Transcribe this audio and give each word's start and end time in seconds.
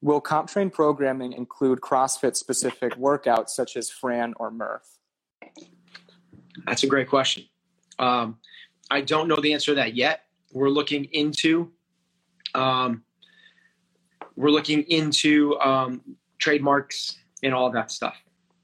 Will 0.00 0.20
CompTrain 0.20 0.72
programming 0.72 1.32
include 1.32 1.80
CrossFit 1.80 2.36
specific 2.36 2.94
workouts 2.94 3.50
such 3.50 3.76
as 3.76 3.90
Fran 3.90 4.32
or 4.36 4.50
Murph? 4.50 4.88
That's 6.66 6.84
a 6.84 6.86
great 6.86 7.08
question. 7.08 7.44
Um, 7.98 8.38
I 8.90 9.00
don't 9.00 9.28
know 9.28 9.36
the 9.36 9.52
answer 9.52 9.72
to 9.72 9.74
that 9.76 9.94
yet. 9.94 10.22
We're 10.52 10.70
looking 10.70 11.04
into 11.06 11.72
um, 12.54 13.02
we're 14.36 14.50
looking 14.50 14.82
into 14.84 15.58
um, 15.58 16.00
trademarks 16.38 17.18
and 17.42 17.52
all 17.52 17.70
that 17.72 17.90
stuff. 17.90 18.16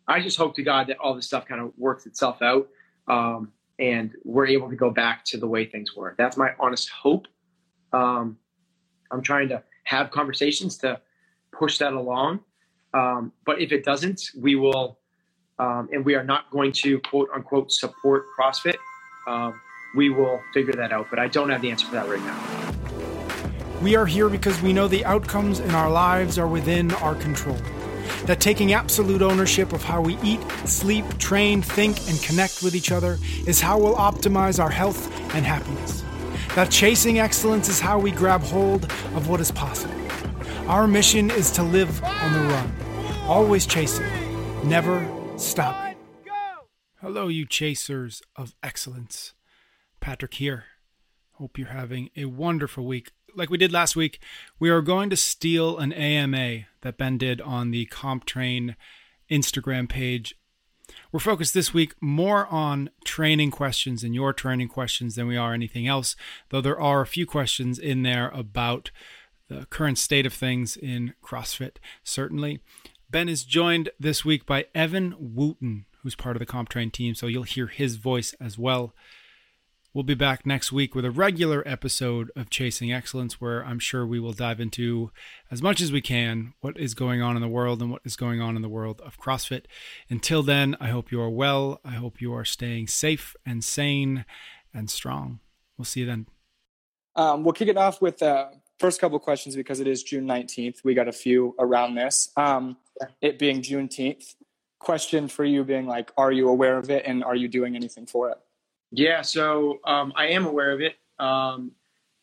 I 0.06 0.20
just 0.20 0.36
hope 0.36 0.54
to 0.56 0.62
God 0.62 0.86
that 0.86 0.98
all 0.98 1.14
this 1.14 1.26
stuff 1.26 1.46
kind 1.46 1.60
of 1.60 1.72
works 1.76 2.06
itself 2.06 2.42
out 2.42 2.68
um, 3.08 3.52
and 3.78 4.12
we're 4.24 4.46
able 4.46 4.70
to 4.70 4.76
go 4.76 4.90
back 4.90 5.24
to 5.26 5.36
the 5.36 5.46
way 5.46 5.66
things 5.66 5.96
were. 5.96 6.14
That's 6.16 6.36
my 6.36 6.52
honest 6.60 6.88
hope. 6.90 7.26
Um, 7.92 8.38
I'm 9.10 9.22
trying 9.22 9.48
to 9.48 9.62
have 9.84 10.10
conversations 10.10 10.78
to 10.78 11.00
push 11.58 11.78
that 11.78 11.92
along. 11.92 12.40
Um, 12.92 13.32
but 13.44 13.60
if 13.60 13.72
it 13.72 13.84
doesn't, 13.84 14.30
we 14.38 14.54
will, 14.54 14.98
um, 15.58 15.88
and 15.92 16.04
we 16.04 16.14
are 16.14 16.24
not 16.24 16.50
going 16.50 16.72
to 16.72 17.00
quote 17.00 17.28
unquote 17.34 17.72
support 17.72 18.26
CrossFit. 18.38 18.76
Um, 19.26 19.60
we 19.96 20.10
will 20.10 20.40
figure 20.52 20.74
that 20.74 20.92
out, 20.92 21.06
but 21.10 21.18
I 21.18 21.28
don't 21.28 21.50
have 21.50 21.62
the 21.62 21.70
answer 21.70 21.86
for 21.86 21.94
that 21.94 22.08
right 22.08 22.20
now. 22.20 23.80
We 23.82 23.96
are 23.96 24.06
here 24.06 24.28
because 24.28 24.60
we 24.62 24.72
know 24.72 24.88
the 24.88 25.04
outcomes 25.04 25.60
in 25.60 25.70
our 25.72 25.90
lives 25.90 26.38
are 26.38 26.48
within 26.48 26.92
our 26.94 27.14
control. 27.14 27.58
That 28.26 28.40
taking 28.40 28.72
absolute 28.72 29.20
ownership 29.20 29.72
of 29.72 29.82
how 29.82 30.00
we 30.00 30.16
eat, 30.22 30.40
sleep, 30.64 31.18
train, 31.18 31.60
think, 31.60 31.98
and 32.08 32.20
connect 32.22 32.62
with 32.62 32.74
each 32.74 32.90
other 32.90 33.18
is 33.46 33.60
how 33.60 33.78
we'll 33.78 33.96
optimize 33.96 34.62
our 34.62 34.70
health 34.70 35.10
and 35.34 35.44
happiness. 35.44 36.02
That 36.54 36.70
chasing 36.70 37.18
excellence 37.18 37.68
is 37.68 37.80
how 37.80 37.98
we 37.98 38.10
grab 38.10 38.42
hold 38.42 38.84
of 39.14 39.28
what 39.28 39.40
is 39.40 39.50
possible. 39.50 40.03
Our 40.66 40.86
mission 40.86 41.30
is 41.30 41.50
to 41.52 41.62
live 41.62 42.02
on 42.02 42.32
the 42.32 42.40
run, 42.40 42.72
always 43.24 43.66
chasing, 43.66 44.06
never 44.66 45.06
stopping. 45.36 45.94
Hello, 47.02 47.28
you 47.28 47.44
chasers 47.44 48.22
of 48.34 48.54
excellence. 48.62 49.34
Patrick 50.00 50.32
here. 50.32 50.64
Hope 51.32 51.58
you're 51.58 51.68
having 51.68 52.08
a 52.16 52.24
wonderful 52.24 52.86
week. 52.86 53.12
Like 53.34 53.50
we 53.50 53.58
did 53.58 53.72
last 53.72 53.94
week, 53.94 54.20
we 54.58 54.70
are 54.70 54.80
going 54.80 55.10
to 55.10 55.18
steal 55.18 55.76
an 55.76 55.92
AMA 55.92 56.60
that 56.80 56.96
Ben 56.96 57.18
did 57.18 57.42
on 57.42 57.70
the 57.70 57.84
CompTrain 57.92 58.74
Instagram 59.30 59.86
page. 59.86 60.34
We're 61.12 61.20
focused 61.20 61.52
this 61.52 61.74
week 61.74 61.94
more 62.00 62.46
on 62.46 62.88
training 63.04 63.50
questions 63.50 64.02
and 64.02 64.14
your 64.14 64.32
training 64.32 64.68
questions 64.68 65.14
than 65.14 65.26
we 65.26 65.36
are 65.36 65.52
anything 65.52 65.86
else, 65.86 66.16
though 66.48 66.62
there 66.62 66.80
are 66.80 67.02
a 67.02 67.06
few 67.06 67.26
questions 67.26 67.78
in 67.78 68.02
there 68.02 68.30
about 68.30 68.90
the 69.48 69.66
current 69.66 69.98
state 69.98 70.26
of 70.26 70.32
things 70.32 70.76
in 70.76 71.14
CrossFit, 71.22 71.76
certainly. 72.02 72.60
Ben 73.10 73.28
is 73.28 73.44
joined 73.44 73.90
this 74.00 74.24
week 74.24 74.46
by 74.46 74.66
Evan 74.74 75.14
Wooten, 75.18 75.86
who's 76.02 76.14
part 76.14 76.36
of 76.36 76.40
the 76.40 76.46
CompTrain 76.46 76.92
team, 76.92 77.14
so 77.14 77.26
you'll 77.26 77.44
hear 77.44 77.66
his 77.66 77.96
voice 77.96 78.34
as 78.40 78.58
well. 78.58 78.94
We'll 79.94 80.02
be 80.02 80.14
back 80.14 80.44
next 80.44 80.72
week 80.72 80.96
with 80.96 81.04
a 81.04 81.12
regular 81.12 81.62
episode 81.64 82.32
of 82.34 82.50
Chasing 82.50 82.92
Excellence, 82.92 83.40
where 83.40 83.64
I'm 83.64 83.78
sure 83.78 84.04
we 84.04 84.18
will 84.18 84.32
dive 84.32 84.58
into 84.58 85.12
as 85.52 85.62
much 85.62 85.80
as 85.80 85.92
we 85.92 86.00
can 86.00 86.54
what 86.60 86.76
is 86.76 86.94
going 86.94 87.22
on 87.22 87.36
in 87.36 87.42
the 87.42 87.48
world 87.48 87.80
and 87.80 87.92
what 87.92 88.02
is 88.04 88.16
going 88.16 88.40
on 88.40 88.56
in 88.56 88.62
the 88.62 88.68
world 88.68 89.00
of 89.02 89.20
CrossFit. 89.20 89.66
Until 90.10 90.42
then, 90.42 90.76
I 90.80 90.88
hope 90.88 91.12
you 91.12 91.20
are 91.20 91.30
well. 91.30 91.80
I 91.84 91.92
hope 91.92 92.20
you 92.20 92.34
are 92.34 92.44
staying 92.44 92.88
safe 92.88 93.36
and 93.46 93.62
sane 93.62 94.24
and 94.74 94.90
strong. 94.90 95.38
We'll 95.78 95.84
see 95.84 96.00
you 96.00 96.06
then. 96.06 96.26
Um, 97.14 97.44
we'll 97.44 97.52
kick 97.52 97.68
it 97.68 97.76
off 97.76 98.02
with 98.02 98.20
uh, 98.20 98.48
first 98.78 99.00
couple 99.00 99.18
questions 99.18 99.56
because 99.56 99.80
it 99.80 99.86
is 99.86 100.02
June 100.02 100.26
19th. 100.26 100.84
We 100.84 100.94
got 100.94 101.08
a 101.08 101.12
few 101.12 101.54
around 101.58 101.94
this. 101.94 102.30
Um, 102.36 102.76
it 103.20 103.38
being 103.38 103.62
Juneteenth. 103.62 104.34
Question 104.78 105.28
for 105.28 105.44
you 105.44 105.64
being 105.64 105.86
like, 105.86 106.12
are 106.16 106.32
you 106.32 106.48
aware 106.48 106.76
of 106.76 106.90
it 106.90 107.04
and 107.06 107.24
are 107.24 107.34
you 107.34 107.48
doing 107.48 107.74
anything 107.74 108.06
for 108.06 108.30
it? 108.30 108.38
Yeah, 108.90 109.22
so 109.22 109.80
um, 109.84 110.12
I 110.14 110.28
am 110.28 110.46
aware 110.46 110.72
of 110.72 110.80
it. 110.80 110.96
Um, 111.18 111.72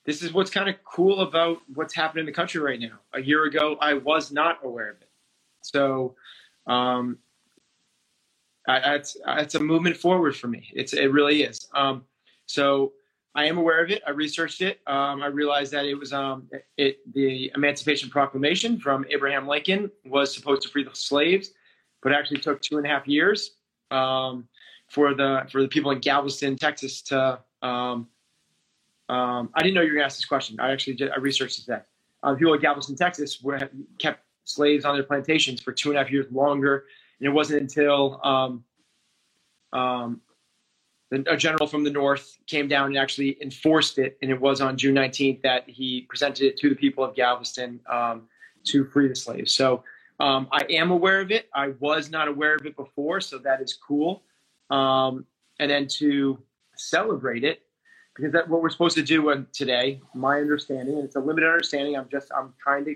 this 0.06 0.22
is 0.22 0.34
what's 0.34 0.52
kind 0.52 0.70
of 0.70 0.75
cool 0.84 1.22
about 1.22 1.58
what's 1.74 1.96
happening 1.96 2.22
in 2.22 2.25
the 2.28 2.31
country 2.31 2.62
right 2.62 2.80
now. 2.80 3.00
A 3.14 3.22
year 3.22 3.46
ago, 3.46 3.78
I 3.81 3.96
was 3.96 4.31
not 4.31 4.59
aware 4.64 4.92
of 4.92 5.02
it. 5.02 5.09
So 5.62 6.16
um, 6.68 7.18
I, 8.68 8.96
it's, 8.96 9.18
it's 9.28 9.56
a 9.56 9.59
movement 9.59 9.98
forward 9.98 10.36
for 10.36 10.48
me. 10.48 10.70
It's, 10.74 10.94
it 10.94 11.12
really 11.12 11.44
is. 11.44 11.68
Um, 11.74 12.04
so 12.46 12.94
I 13.36 13.46
am 13.46 13.58
aware 13.58 13.84
of 13.84 13.90
it. 13.90 14.02
I 14.06 14.12
researched 14.12 14.62
it. 14.62 14.81
Um, 14.88 15.24
I 15.24 15.28
realized 15.28 15.72
that 15.72 15.86
it 15.86 15.96
was 15.96 16.12
um, 16.12 16.50
it 16.78 17.00
the 17.14 17.52
Emancipation 17.56 18.09
Proclamation 18.09 18.80
from 18.80 19.06
Abraham 19.09 19.47
Lincoln 19.47 19.90
was 20.06 20.34
supposed 20.34 20.64
to 20.64 20.69
free 20.69 20.84
the 20.84 20.92
slaves, 20.94 21.52
but 22.03 22.12
actually 22.12 22.42
took 22.42 22.62
two 22.62 22.78
and 22.78 22.86
a 22.86 22.90
half 22.90 23.08
years 23.08 23.52
um, 23.92 24.47
for 24.90 25.14
the 25.14 25.47
for 25.52 25.62
the 25.62 25.68
people 25.69 25.92
in 25.92 26.00
Galveston, 26.00 26.58
Texas. 26.58 27.02
To 27.03 27.40
um, 27.62 28.08
um, 29.08 29.50
I 29.53 29.62
didn't 29.62 29.75
know 29.75 29.81
you 29.81 29.90
were 29.90 29.96
going 29.96 30.02
to 30.02 30.06
ask 30.06 30.18
this 30.18 30.25
question. 30.25 30.59
I 30.59 30.72
actually 30.72 30.96
did, 30.96 31.12
I 31.12 31.18
researched 31.18 31.59
it 31.59 31.63
today. 31.63 31.81
Uh, 32.24 32.36
people 32.36 32.53
in 32.53 32.62
Galveston, 32.62 32.96
Texas, 32.96 33.42
were 33.42 33.59
kept 34.00 34.24
slaves 34.46 34.86
on 34.86 34.96
their 34.96 35.03
plantations 35.03 35.62
for 35.62 35.72
two 35.72 35.90
and 35.90 35.98
a 35.98 36.03
half 36.03 36.12
years 36.12 36.28
longer, 36.31 36.86
and 37.19 37.28
it 37.28 37.31
wasn't 37.31 37.62
until 37.62 38.19
um, 38.25 40.22
a 41.12 41.36
general 41.36 41.68
from 41.68 41.84
the 41.84 41.90
north 41.90 42.38
came 42.48 42.68
down 42.68 42.88
and 42.88 42.98
actually 42.98 43.38
enforced 43.42 43.98
it, 43.98 44.18
and 44.22 44.32
it 44.32 44.40
was 44.40 44.62
on 44.62 44.78
June 44.78 44.96
19th 44.96 45.42
that 45.42 45.70
he 45.70 46.06
presented 46.10 46.46
it 46.46 46.58
to 46.58 46.70
the 46.70 46.76
people 46.76 47.04
of 47.04 47.16
Galveston 47.16 47.82
um, 47.90 48.24
to 48.66 48.86
free 48.86 49.08
the 49.08 49.16
slaves. 49.16 49.54
So 49.54 49.84
um, 50.20 50.48
I 50.52 50.66
am 50.70 50.92
aware 50.92 51.20
of 51.20 51.32
it. 51.32 51.50
I 51.54 51.70
was 51.80 52.10
not 52.10 52.28
aware 52.28 52.56
of 52.56 52.66
it 52.66 52.76
before, 52.76 53.20
so 53.20 53.38
that 53.40 53.62
is 53.62 53.74
cool. 53.74 54.24
Um, 54.70 55.26
and 55.60 55.70
then 55.70 55.88
to 56.00 56.40
celebrate 56.76 57.44
it, 57.44 57.62
because 58.16 58.32
that's 58.32 58.48
what 58.48 58.62
we're 58.62 58.70
supposed 58.70 58.96
to 58.96 59.04
do 59.04 59.46
today. 59.52 60.02
My 60.14 60.40
understanding, 60.40 60.96
and 60.96 61.04
it's 61.04 61.16
a 61.16 61.20
limited 61.20 61.48
understanding. 61.48 61.98
I'm 61.98 62.10
just 62.10 62.32
I'm 62.36 62.54
trying 62.62 62.86
to 62.86 62.96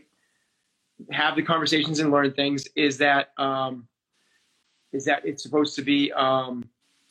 have 1.12 1.36
the 1.36 1.42
conversations 1.42 2.00
and 2.00 2.12
learn 2.12 2.34
things. 2.34 2.68
Is 2.76 2.98
that 3.00 3.32
um, 3.38 3.88
is 4.94 5.06
that 5.06 5.26
it's 5.26 5.44
supposed 5.44 5.76
to 5.76 5.82
be 5.82 6.12
um, 6.14 6.65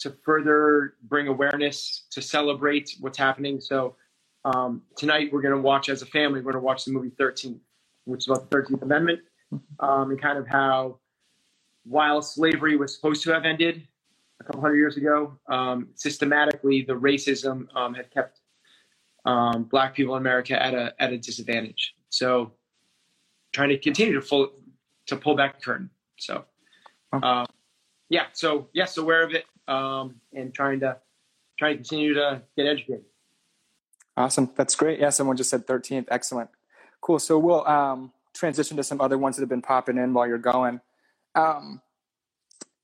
to 0.05 0.11
further 0.23 0.97
bring 1.05 1.29
awareness 1.29 2.05
to 2.11 2.21
celebrate 2.21 2.95
what's 3.01 3.17
happening. 3.17 3.59
So 3.59 3.97
um, 4.45 4.83
tonight 4.97 5.31
we're 5.33 5.41
going 5.41 5.55
to 5.55 5.61
watch 5.61 5.89
as 5.89 6.03
a 6.03 6.07
family. 6.07 6.41
We're 6.41 6.53
going 6.53 6.63
to 6.63 6.67
watch 6.67 6.85
the 6.85 6.93
movie 6.93 7.11
13, 7.17 7.59
which 8.05 8.25
is 8.25 8.29
about 8.29 8.51
the 8.51 8.55
13th 8.55 8.83
Amendment 8.83 9.21
um, 9.81 10.11
and 10.11 10.21
kind 10.21 10.37
of 10.37 10.47
how 10.47 10.99
while 11.85 12.21
slavery 12.21 12.77
was 12.77 12.95
supposed 12.95 13.23
to 13.25 13.33
have 13.33 13.47
ended 13.47 13.89
a 14.41 14.45
couple 14.45 14.61
hundred 14.61 14.77
years 14.77 14.99
ago, 14.99 15.39
um, 15.49 15.89
systematically 15.95 16.83
the 16.83 16.93
racism 16.93 17.67
um, 17.75 17.95
had 17.95 18.11
kept 18.11 18.41
um, 19.25 19.63
black 19.65 19.95
people 19.95 20.17
in 20.17 20.23
America 20.23 20.63
at 20.63 20.75
a 20.75 20.95
at 20.99 21.15
a 21.15 21.19
disadvantage. 21.19 21.95
So 22.11 22.53
trying 23.53 23.71
to 23.71 23.79
continue 23.79 24.13
to 24.15 24.21
full 24.21 24.51
to 25.07 25.17
pull 25.17 25.35
back 25.35 25.59
the 25.59 25.65
curtain. 25.65 25.89
So. 26.19 26.45
Uh, 27.13 27.47
yeah, 28.09 28.27
so 28.33 28.69
yes, 28.73 28.97
aware 28.97 29.23
of 29.23 29.33
it 29.33 29.45
um, 29.69 30.17
and 30.33 30.53
trying 30.55 30.81
to 30.81 30.97
trying 31.59 31.73
to 31.73 31.77
continue 31.77 32.15
to 32.15 32.43
get 32.57 32.67
educated. 32.67 33.05
Awesome, 34.17 34.51
that's 34.57 34.75
great. 34.77 35.01
Yeah, 35.01 35.11
someone 35.11 35.37
just 35.37 35.51
said 35.51 35.67
13th. 35.67 36.07
Excellent, 36.11 36.51
cool. 37.01 37.19
So 37.19 37.39
we'll 37.39 37.67
um, 37.67 38.13
transition 38.35 38.77
to 38.77 38.85
some 38.85 39.01
other 39.01 39.19
ones 39.19 39.37
that 39.37 39.43
have 39.43 39.49
been 39.49 39.63
popping 39.63 39.99
in 39.99 40.13
while 40.13 40.27
you're 40.27 40.39
going. 40.39 40.81
Um, 41.35 41.81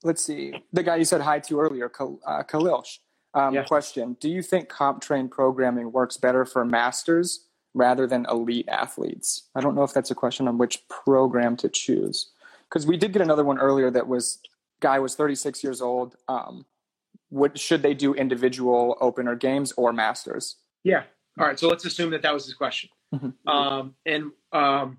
let's 0.03 0.23
see, 0.23 0.53
the 0.73 0.83
guy 0.83 0.97
you 0.97 1.05
said 1.05 1.21
hi 1.21 1.39
to 1.39 1.59
earlier, 1.59 1.85
uh, 1.85 2.43
Khalilsh. 2.43 2.99
Um, 3.33 3.53
yeah. 3.53 3.63
Question: 3.63 4.17
Do 4.19 4.29
you 4.29 4.41
think 4.41 4.69
CompTrain 4.69 5.31
programming 5.31 5.91
works 5.91 6.17
better 6.17 6.43
for 6.45 6.65
masters 6.65 7.45
rather 7.73 8.05
than 8.05 8.25
elite 8.29 8.67
athletes? 8.67 9.43
I 9.55 9.61
don't 9.61 9.73
know 9.75 9.83
if 9.83 9.93
that's 9.93 10.11
a 10.11 10.15
question 10.15 10.49
on 10.49 10.57
which 10.57 10.85
program 10.89 11.55
to 11.57 11.69
choose 11.69 12.31
because 12.67 12.85
we 12.85 12.97
did 12.97 13.13
get 13.13 13.21
another 13.21 13.45
one 13.45 13.57
earlier 13.57 13.89
that 13.91 14.07
was 14.07 14.39
guy 14.81 14.99
was 14.99 15.15
36 15.15 15.63
years 15.63 15.81
old. 15.81 16.15
Um, 16.27 16.65
what 17.31 17.57
should 17.57 17.81
they 17.81 17.93
do 17.93 18.13
individual 18.13 18.97
opener 18.99 19.35
games 19.35 19.71
or 19.77 19.93
masters? 19.93 20.57
Yeah. 20.83 21.03
All 21.39 21.47
right. 21.47 21.57
So 21.57 21.69
let's 21.69 21.85
assume 21.85 22.11
that 22.11 22.21
that 22.21 22.33
was 22.33 22.45
his 22.45 22.53
question. 22.53 22.89
Mm-hmm. 23.15 23.49
Um, 23.49 23.95
and 24.05 24.31
um, 24.51 24.97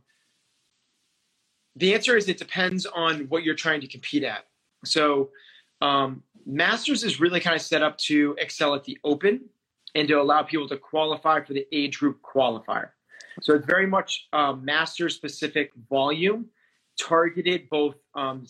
the 1.76 1.94
answer 1.94 2.16
is 2.16 2.28
it 2.28 2.38
depends 2.38 2.86
on 2.86 3.26
what 3.28 3.44
you're 3.44 3.54
trying 3.54 3.82
to 3.82 3.86
compete 3.86 4.24
at. 4.24 4.46
So 4.84 5.28
um, 5.82 6.22
masters 6.46 7.04
is 7.04 7.20
really 7.20 7.38
kind 7.38 7.54
of 7.54 7.60
set 7.60 7.82
up 7.82 7.98
to 7.98 8.34
excel 8.38 8.74
at 8.74 8.84
the 8.84 8.98
open 9.04 9.42
and 9.94 10.08
to 10.08 10.14
allow 10.14 10.42
people 10.42 10.68
to 10.68 10.78
qualify 10.78 11.44
for 11.44 11.52
the 11.52 11.66
age 11.70 11.98
group 11.98 12.22
qualifier. 12.22 12.88
So 13.42 13.54
it's 13.54 13.66
very 13.66 13.86
much 13.86 14.26
uh, 14.32 14.54
master 14.54 15.10
specific 15.10 15.70
volume 15.90 16.46
targeted 16.98 17.68
both 17.68 17.96
um, 18.14 18.46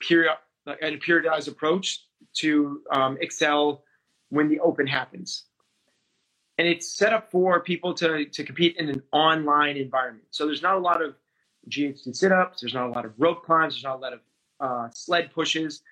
period 0.00 0.32
and 0.66 0.94
a 0.94 0.98
periodized 0.98 1.48
approach 1.48 2.06
to 2.38 2.82
um, 2.92 3.18
excel 3.20 3.84
when 4.30 4.48
the 4.48 4.60
open 4.60 4.86
happens. 4.86 5.44
And 6.58 6.66
it's 6.66 6.96
set 6.96 7.12
up 7.12 7.30
for 7.30 7.60
people 7.60 7.94
to, 7.94 8.24
to 8.26 8.44
compete 8.44 8.76
in 8.78 8.88
an 8.88 9.02
online 9.12 9.76
environment. 9.76 10.26
So 10.30 10.46
there's 10.46 10.62
not 10.62 10.76
a 10.76 10.80
lot 10.80 11.02
of 11.02 11.14
GHD 11.68 12.14
sit 12.16 12.32
ups, 12.32 12.60
there's 12.60 12.74
not 12.74 12.88
a 12.88 12.92
lot 12.92 13.04
of 13.04 13.12
rope 13.18 13.44
climbs, 13.44 13.74
there's 13.74 13.84
not 13.84 13.96
a 13.96 14.00
lot 14.00 14.12
of 14.14 14.20
uh, 14.60 14.88
sled 14.94 15.32
pushes. 15.34 15.82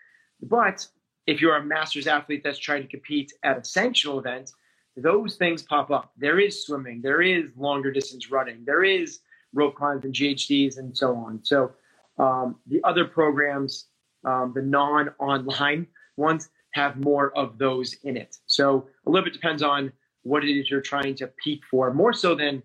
But 0.41 0.87
if 1.27 1.41
you're 1.41 1.57
a 1.57 1.65
masters 1.65 2.07
athlete 2.07 2.43
that's 2.45 2.59
trying 2.59 2.83
to 2.83 2.89
compete 2.89 3.33
at 3.43 3.59
a 3.59 3.61
sanctional 3.61 4.19
event, 4.19 4.53
those 4.97 5.37
things 5.37 5.63
pop 5.63 5.91
up. 5.91 6.13
There 6.17 6.39
is 6.39 6.65
swimming, 6.65 7.03
there 7.03 7.21
is 7.21 7.51
longer 7.57 7.91
distance 7.91 8.31
running, 8.31 8.65
there 8.65 8.85
is 8.85 9.21
rope 9.53 9.77
climbs 9.77 10.05
and 10.05 10.15
GHDs 10.15 10.79
and 10.79 10.97
so 10.97 11.17
on. 11.17 11.41
So 11.43 11.73
um, 12.19 12.57
the 12.67 12.81
other 12.85 13.05
programs, 13.05 13.87
um, 14.25 14.53
the 14.55 14.63
non 14.63 15.11
online 15.19 15.89
ones, 16.17 16.49
have 16.73 16.97
more 16.97 17.37
of 17.37 17.59
those 17.59 17.95
in 18.03 18.17
it. 18.17 18.37
So 18.47 18.89
a 19.07 19.11
little 19.11 19.25
bit 19.25 19.33
depends 19.33 19.63
on 19.63 19.93
what 20.23 20.45
it 20.45 20.51
is 20.51 20.71
you're 20.71 20.81
trying 20.81 21.15
to 21.17 21.29
peak 21.43 21.63
for, 21.71 21.93
more 21.93 22.13
so 22.13 22.35
than 22.35 22.63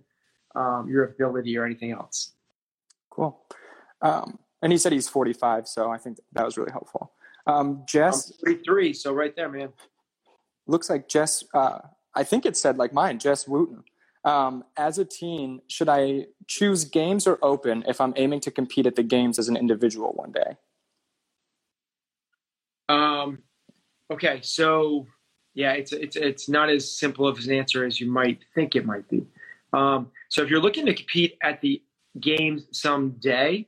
um, 0.55 0.87
your 0.89 1.05
ability 1.05 1.57
or 1.57 1.65
anything 1.65 1.91
else. 1.91 2.31
Cool. 3.09 3.39
Um, 4.01 4.39
and 4.61 4.71
he 4.71 4.77
said 4.77 4.91
he's 4.91 5.09
45, 5.09 5.67
so 5.67 5.91
I 5.91 5.97
think 5.97 6.17
that 6.33 6.45
was 6.45 6.57
really 6.57 6.71
helpful. 6.71 7.11
Um, 7.47 7.83
Jess, 7.87 8.31
I'm 8.31 8.53
33, 8.53 8.93
so 8.93 9.13
right 9.13 9.35
there, 9.35 9.49
man. 9.49 9.69
Looks 10.67 10.89
like 10.89 11.07
Jess. 11.07 11.43
Uh, 11.53 11.79
I 12.13 12.23
think 12.23 12.45
it 12.45 12.57
said 12.57 12.77
like 12.77 12.93
mine, 12.93 13.19
Jess 13.19 13.47
Wooten. 13.47 13.83
Um, 14.25 14.65
as 14.77 14.97
a 14.97 15.05
teen, 15.05 15.61
should 15.67 15.89
I 15.89 16.27
choose 16.47 16.83
games 16.83 17.25
or 17.25 17.39
open 17.41 17.83
if 17.87 18.01
I'm 18.01 18.13
aiming 18.17 18.41
to 18.41 18.51
compete 18.51 18.85
at 18.85 18.95
the 18.95 19.03
games 19.03 19.39
as 19.39 19.47
an 19.47 19.55
individual 19.55 20.11
one 20.13 20.31
day? 20.31 20.57
Um, 22.89 23.39
okay, 24.11 24.39
so 24.41 25.07
yeah, 25.53 25.73
it's 25.73 25.93
it's 25.93 26.15
it's 26.15 26.49
not 26.49 26.69
as 26.69 26.91
simple 26.91 27.27
of 27.27 27.37
an 27.37 27.51
answer 27.51 27.85
as 27.85 28.01
you 28.01 28.11
might 28.11 28.39
think 28.55 28.75
it 28.75 28.85
might 28.85 29.07
be. 29.07 29.25
Um, 29.71 30.11
so 30.29 30.41
if 30.41 30.49
you're 30.49 30.59
looking 30.59 30.85
to 30.87 30.93
compete 30.93 31.37
at 31.41 31.61
the 31.61 31.81
games 32.19 32.65
someday, 32.71 33.67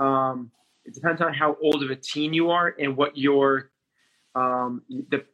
um, 0.00 0.50
it 0.84 0.94
depends 0.94 1.20
on 1.20 1.34
how 1.34 1.56
old 1.62 1.82
of 1.82 1.90
a 1.90 1.96
teen 1.96 2.32
you 2.32 2.50
are 2.50 2.74
and 2.78 2.96
what 2.96 3.16
your 3.16 3.70
um, 4.34 4.82
the 4.88 5.24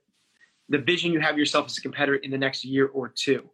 the 0.69 0.79
vision 0.79 1.13
you 1.13 1.21
have 1.21 1.39
yourself 1.39 1.67
as 1.67 1.79
a 1.79 1.81
competitor 1.81 2.17
in 2.17 2.31
the 2.31 2.39
next 2.39 2.65
year 2.65 2.89
or 2.89 3.09
two. 3.09 3.49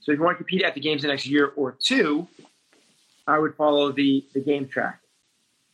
So 0.00 0.12
if 0.12 0.18
you 0.18 0.24
want 0.24 0.38
to 0.38 0.44
compete 0.44 0.62
at 0.62 0.74
the 0.74 0.80
games 0.80 1.02
the 1.02 1.08
next 1.08 1.26
year 1.26 1.52
or 1.56 1.76
two, 1.80 2.28
I 3.26 3.38
would 3.38 3.54
follow 3.54 3.92
the 3.92 4.24
the 4.34 4.40
game 4.40 4.66
track. 4.66 5.00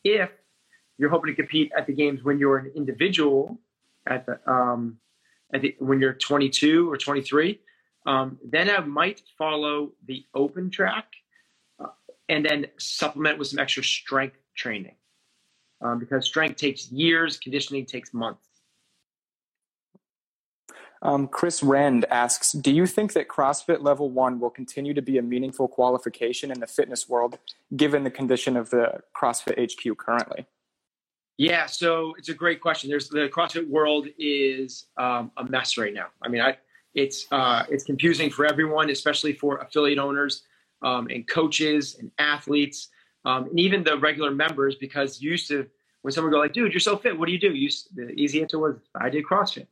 If 0.04 0.30
you're 1.00 1.08
hoping 1.08 1.34
to 1.34 1.34
compete 1.34 1.72
at 1.76 1.86
the 1.86 1.94
games 1.94 2.22
when 2.22 2.38
you're 2.38 2.58
an 2.58 2.70
individual 2.76 3.58
at 4.06 4.26
the 4.26 4.38
um, 4.50 4.98
at 5.52 5.62
the, 5.62 5.74
when 5.78 5.98
you're 5.98 6.12
22 6.12 6.92
or 6.92 6.96
23, 6.96 7.58
um, 8.06 8.38
then 8.44 8.70
I 8.70 8.80
might 8.80 9.22
follow 9.36 9.92
the 10.06 10.26
open 10.34 10.70
track 10.70 11.06
uh, 11.82 11.86
and 12.28 12.44
then 12.44 12.66
supplement 12.78 13.38
with 13.38 13.48
some 13.48 13.58
extra 13.58 13.82
strength 13.82 14.36
training 14.54 14.94
um, 15.80 15.98
because 15.98 16.26
strength 16.26 16.56
takes 16.56 16.92
years, 16.92 17.38
conditioning 17.38 17.86
takes 17.86 18.12
months. 18.12 18.46
Um, 21.02 21.28
Chris 21.28 21.62
Rend 21.62 22.04
asks 22.10 22.52
Do 22.52 22.70
you 22.70 22.86
think 22.86 23.14
that 23.14 23.26
CrossFit 23.26 23.82
Level 23.82 24.10
1 24.10 24.38
will 24.38 24.50
continue 24.50 24.92
to 24.92 25.02
be 25.02 25.16
a 25.16 25.22
meaningful 25.22 25.66
qualification 25.66 26.50
in 26.50 26.60
the 26.60 26.66
fitness 26.66 27.08
world 27.08 27.38
given 27.74 28.04
the 28.04 28.10
condition 28.10 28.54
of 28.54 28.68
the 28.68 29.00
CrossFit 29.16 29.72
HQ 29.72 29.96
currently? 29.96 30.46
Yeah, 31.40 31.64
so 31.64 32.12
it's 32.18 32.28
a 32.28 32.34
great 32.34 32.60
question. 32.60 32.90
There's 32.90 33.08
the 33.08 33.30
CrossFit 33.30 33.66
world 33.66 34.08
is 34.18 34.88
um, 34.98 35.32
a 35.38 35.44
mess 35.44 35.78
right 35.78 35.94
now. 35.94 36.08
I 36.22 36.28
mean, 36.28 36.42
I, 36.42 36.58
it's 36.92 37.26
uh, 37.32 37.64
it's 37.70 37.82
confusing 37.82 38.28
for 38.28 38.44
everyone, 38.44 38.90
especially 38.90 39.32
for 39.32 39.56
affiliate 39.56 39.98
owners 39.98 40.42
um, 40.82 41.06
and 41.08 41.26
coaches 41.26 41.96
and 41.98 42.10
athletes, 42.18 42.88
um, 43.24 43.46
and 43.46 43.58
even 43.58 43.82
the 43.82 43.96
regular 43.96 44.30
members. 44.30 44.74
Because 44.74 45.22
used 45.22 45.48
to 45.48 45.66
when 46.02 46.12
someone 46.12 46.30
go 46.30 46.38
like, 46.38 46.52
"Dude, 46.52 46.74
you're 46.74 46.78
so 46.78 46.98
fit. 46.98 47.18
What 47.18 47.24
do 47.24 47.32
you 47.32 47.40
do?" 47.40 47.54
You, 47.54 47.70
the 47.94 48.10
easy 48.20 48.42
answer 48.42 48.58
was, 48.58 48.76
"I 48.94 49.08
did 49.08 49.24
CrossFit." 49.24 49.66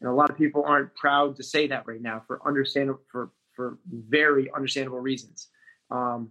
And 0.00 0.08
a 0.08 0.14
lot 0.14 0.30
of 0.30 0.38
people 0.38 0.64
aren't 0.64 0.94
proud 0.94 1.36
to 1.36 1.42
say 1.42 1.66
that 1.66 1.86
right 1.86 2.00
now 2.00 2.22
for 2.26 2.40
understandable 2.48 3.02
for 3.12 3.30
for 3.54 3.76
very 3.92 4.50
understandable 4.52 5.00
reasons. 5.00 5.48
Um, 5.90 6.30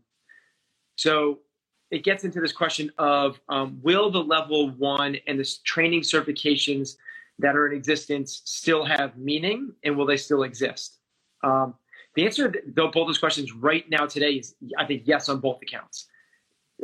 so 0.96 1.42
it 1.92 2.04
gets 2.04 2.24
into 2.24 2.40
this 2.40 2.52
question 2.52 2.92
of 2.98 3.40
um, 3.50 3.80
will 3.82 4.12
the 4.12 4.24
level 4.24 4.70
one 4.72 5.18
and 5.28 5.40
the 5.40 5.58
training 5.64 6.02
certifications 6.02 6.98
that 7.40 7.56
are 7.56 7.68
in 7.68 7.76
existence 7.76 8.42
still 8.46 8.86
have 8.86 9.18
meaning 9.18 9.74
and 9.84 9.98
will 9.98 10.06
they 10.06 10.18
still 10.18 10.44
exist? 10.44 10.98
Um, 11.44 11.76
the 12.16 12.26
answer 12.26 12.52
to 12.52 12.62
both 12.68 12.94
those 12.94 13.18
questions 13.18 13.54
right 13.54 13.90
now 13.90 14.06
today 14.06 14.34
is 14.34 14.56
I 14.78 14.86
think 14.86 15.04
yes 15.06 15.30
on 15.30 15.40
both 15.40 15.62
accounts. 15.62 16.08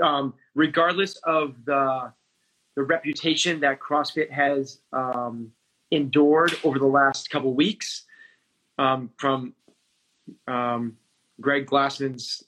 Um, 0.02 0.34
regardless 0.56 1.16
of 1.24 1.56
the 1.66 2.12
the 2.75 2.84
reputation 2.84 3.62
that 3.62 3.80
CrossFit 3.80 4.30
has 4.30 4.80
um, 4.92 5.51
endured 5.92 6.58
over 6.63 6.78
the 6.78 6.86
last 6.86 7.30
couple 7.30 7.54
weeks 7.54 8.04
um, 8.78 9.10
from 9.18 9.54
um, 10.48 10.98
Greg 11.40 11.68
Glassman's 11.68 12.44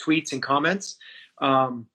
tweets 0.00 0.32
and 0.32 0.42
comments, 0.42 0.96
um, 1.40 1.86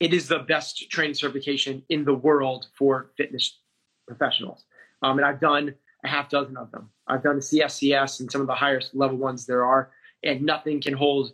it 0.00 0.12
is 0.12 0.28
the 0.28 0.40
best 0.40 0.90
training 0.90 1.14
certification 1.14 1.82
in 1.88 2.04
the 2.04 2.14
world 2.14 2.66
for 2.78 3.10
fitness 3.16 3.58
professionals. 4.06 4.64
Um, 5.02 5.18
and 5.18 5.26
I've 5.26 5.40
done 5.40 5.74
a 6.04 6.08
half 6.08 6.28
dozen 6.28 6.56
of 6.56 6.70
them. 6.70 6.90
I've 7.06 7.22
done 7.22 7.36
the 7.36 7.42
CSCS 7.42 8.20
and 8.20 8.30
some 8.30 8.40
of 8.40 8.46
the 8.46 8.54
highest 8.54 8.94
level 8.94 9.16
ones 9.16 9.46
there 9.46 9.64
are, 9.64 9.90
and 10.22 10.42
nothing 10.42 10.80
can 10.80 10.94
hold 10.94 11.32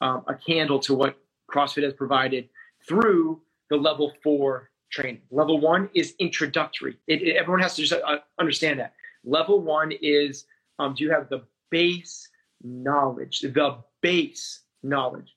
um, 0.00 0.24
a 0.28 0.34
candle 0.34 0.78
to 0.80 0.94
what 0.94 1.18
CrossFit 1.50 1.82
has 1.82 1.94
provided 1.94 2.48
through 2.86 3.40
the 3.70 3.76
level 3.76 4.12
four 4.22 4.70
training. 4.90 5.22
Level 5.30 5.60
one 5.60 5.88
is 5.94 6.14
introductory. 6.18 6.96
It, 7.06 7.22
it, 7.22 7.36
everyone 7.36 7.62
has 7.62 7.74
to 7.76 7.82
just 7.82 7.92
uh, 7.92 8.18
understand 8.38 8.78
that. 8.80 8.94
Level 9.24 9.60
one 9.60 9.92
is 10.02 10.44
um, 10.78 10.94
do 10.94 11.04
you 11.04 11.10
have 11.10 11.28
the 11.28 11.42
base 11.70 12.28
knowledge, 12.62 13.40
the 13.40 13.78
base 14.00 14.60
knowledge. 14.82 15.34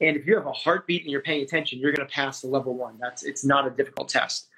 And 0.00 0.16
if 0.16 0.26
you 0.26 0.36
have 0.36 0.46
a 0.46 0.52
heartbeat 0.52 1.02
and 1.02 1.10
you're 1.10 1.22
paying 1.22 1.42
attention, 1.42 1.78
you're 1.78 1.92
going 1.92 2.06
to 2.06 2.12
pass 2.12 2.40
the 2.40 2.48
level 2.48 2.74
one. 2.74 2.96
That's 3.00 3.24
it's 3.24 3.44
not 3.44 3.66
a 3.66 3.70
difficult 3.70 4.08
test. 4.08 4.48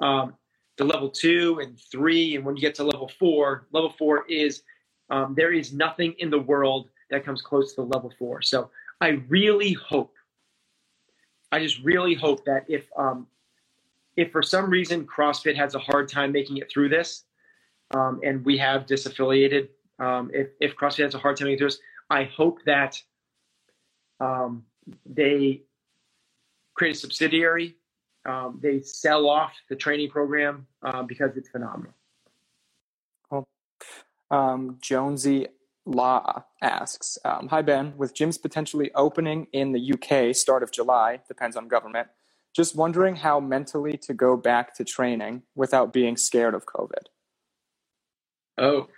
Um, 0.00 0.34
the 0.76 0.84
level 0.84 1.08
two 1.08 1.60
and 1.60 1.78
three, 1.78 2.36
and 2.36 2.44
when 2.44 2.56
you 2.56 2.62
get 2.62 2.74
to 2.76 2.84
level 2.84 3.10
four, 3.18 3.66
level 3.72 3.92
four 3.98 4.24
is 4.28 4.62
um, 5.10 5.34
there 5.36 5.52
is 5.52 5.72
nothing 5.72 6.14
in 6.18 6.30
the 6.30 6.38
world 6.38 6.88
that 7.10 7.24
comes 7.24 7.42
close 7.42 7.74
to 7.74 7.82
the 7.82 7.86
level 7.86 8.12
four. 8.18 8.42
So 8.42 8.70
I 9.00 9.20
really 9.28 9.72
hope, 9.72 10.14
I 11.52 11.60
just 11.60 11.78
really 11.82 12.14
hope 12.14 12.44
that 12.46 12.64
if 12.68 12.88
um, 12.96 13.26
if 14.16 14.30
for 14.30 14.42
some 14.42 14.70
reason 14.70 15.06
CrossFit 15.06 15.56
has 15.56 15.74
a 15.74 15.78
hard 15.78 16.08
time 16.08 16.30
making 16.32 16.58
it 16.58 16.70
through 16.70 16.88
this, 16.88 17.24
um, 17.92 18.20
and 18.24 18.44
we 18.44 18.56
have 18.58 18.86
disaffiliated, 18.86 19.68
um, 19.98 20.30
if 20.32 20.48
if 20.60 20.76
CrossFit 20.76 21.04
has 21.04 21.14
a 21.14 21.18
hard 21.18 21.36
time 21.36 21.46
making 21.46 21.56
it 21.56 21.58
through 21.58 21.68
this, 21.68 21.78
I 22.10 22.24
hope 22.24 22.58
that 22.64 23.00
um, 24.20 24.64
they 25.06 25.62
create 26.74 26.96
a 26.96 26.98
subsidiary. 26.98 27.76
Um, 28.26 28.58
they 28.62 28.80
sell 28.80 29.28
off 29.28 29.52
the 29.68 29.76
training 29.76 30.10
program 30.10 30.66
um, 30.82 31.06
because 31.06 31.36
it's 31.36 31.48
phenomenal. 31.48 31.92
Cool. 33.28 33.46
Um, 34.30 34.78
Jonesy 34.80 35.48
Law 35.86 36.44
asks, 36.62 37.18
um, 37.24 37.48
"Hi 37.48 37.60
Ben, 37.60 37.94
with 37.98 38.14
gyms 38.14 38.40
potentially 38.40 38.90
opening 38.94 39.48
in 39.52 39.72
the 39.72 39.92
UK 39.92 40.34
start 40.34 40.62
of 40.62 40.72
July, 40.72 41.20
depends 41.28 41.56
on 41.56 41.68
government. 41.68 42.08
Just 42.56 42.74
wondering 42.74 43.16
how 43.16 43.40
mentally 43.40 43.98
to 43.98 44.14
go 44.14 44.36
back 44.36 44.74
to 44.76 44.84
training 44.84 45.42
without 45.54 45.92
being 45.92 46.16
scared 46.16 46.54
of 46.54 46.64
COVID." 46.64 47.08
Oh, 48.56 48.88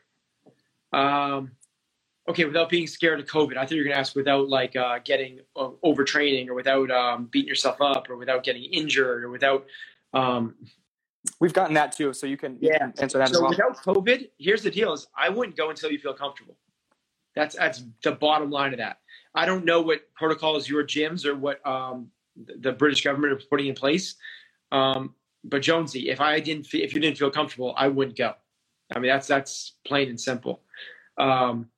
um, 0.93 1.56
okay, 2.29 2.45
without 2.45 2.69
being 2.69 2.87
scared 2.87 3.21
of 3.21 3.27
COVID. 3.27 3.57
I 3.57 3.63
thought 3.63 3.73
you 3.73 3.79
were 3.79 3.85
going 3.85 3.95
to 3.95 4.01
ask 4.01 4.15
without 4.15 4.49
like 4.49 4.77
uh, 4.77 4.99
getting 5.05 5.41
uh, 5.55 5.71
overtraining 5.85 6.49
or 6.49 6.55
without 6.55 6.91
um, 6.91 7.27
beating 7.27 7.49
yourself 7.49 7.81
up 7.81 8.11
or 8.11 8.17
without 8.17 8.45
getting 8.45 8.65
injured 8.65 9.25
or 9.25 9.31
without. 9.31 9.67
Um, 10.13 10.55
We've 11.41 11.53
gotten 11.53 11.75
that 11.75 11.97
too, 11.97 12.13
so 12.13 12.27
you 12.27 12.37
can, 12.37 12.55
you 12.61 12.71
yeah. 12.71 12.79
can 12.79 12.95
answer 12.99 13.19
that 13.19 13.29
so 13.29 13.35
as 13.35 13.41
well. 13.41 13.51
without 13.51 13.77
COVID, 13.79 14.31
here's 14.39 14.63
the 14.63 14.71
deal: 14.71 14.93
is 14.93 15.09
I 15.17 15.29
wouldn't 15.29 15.57
go 15.57 15.71
until 15.71 15.91
you 15.91 15.99
feel 15.99 16.15
comfortable. 16.15 16.57
That's 17.35 17.57
that's 17.57 17.83
the 18.03 18.13
bottom 18.13 18.51
line 18.51 18.73
of 18.73 18.79
that. 18.79 18.99
I 19.35 19.45
don't 19.45 19.65
know 19.65 19.83
what 19.83 20.03
protocols 20.15 20.69
your 20.69 20.85
gyms 20.85 21.27
or 21.27 21.35
what 21.35 21.65
um, 21.67 22.11
the 22.37 22.73
British 22.73 23.03
government 23.03 23.33
are 23.33 23.45
putting 23.51 23.67
in 23.67 23.75
place. 23.75 24.15
Um, 24.73 25.15
but 25.45 25.63
Jonesy, 25.63 26.09
if 26.09 26.21
I 26.21 26.41
didn't, 26.41 26.73
if 26.73 26.95
you 26.95 27.01
didn't 27.01 27.19
feel 27.19 27.31
comfortable, 27.31 27.75
I 27.77 27.89
wouldn't 27.89 28.17
go. 28.17 28.35
I 28.95 28.99
mean, 28.99 29.11
that's 29.11 29.27
that's 29.27 29.73
plain 29.87 30.09
and 30.09 30.21
simple. 30.21 30.63
Um, 31.19 31.69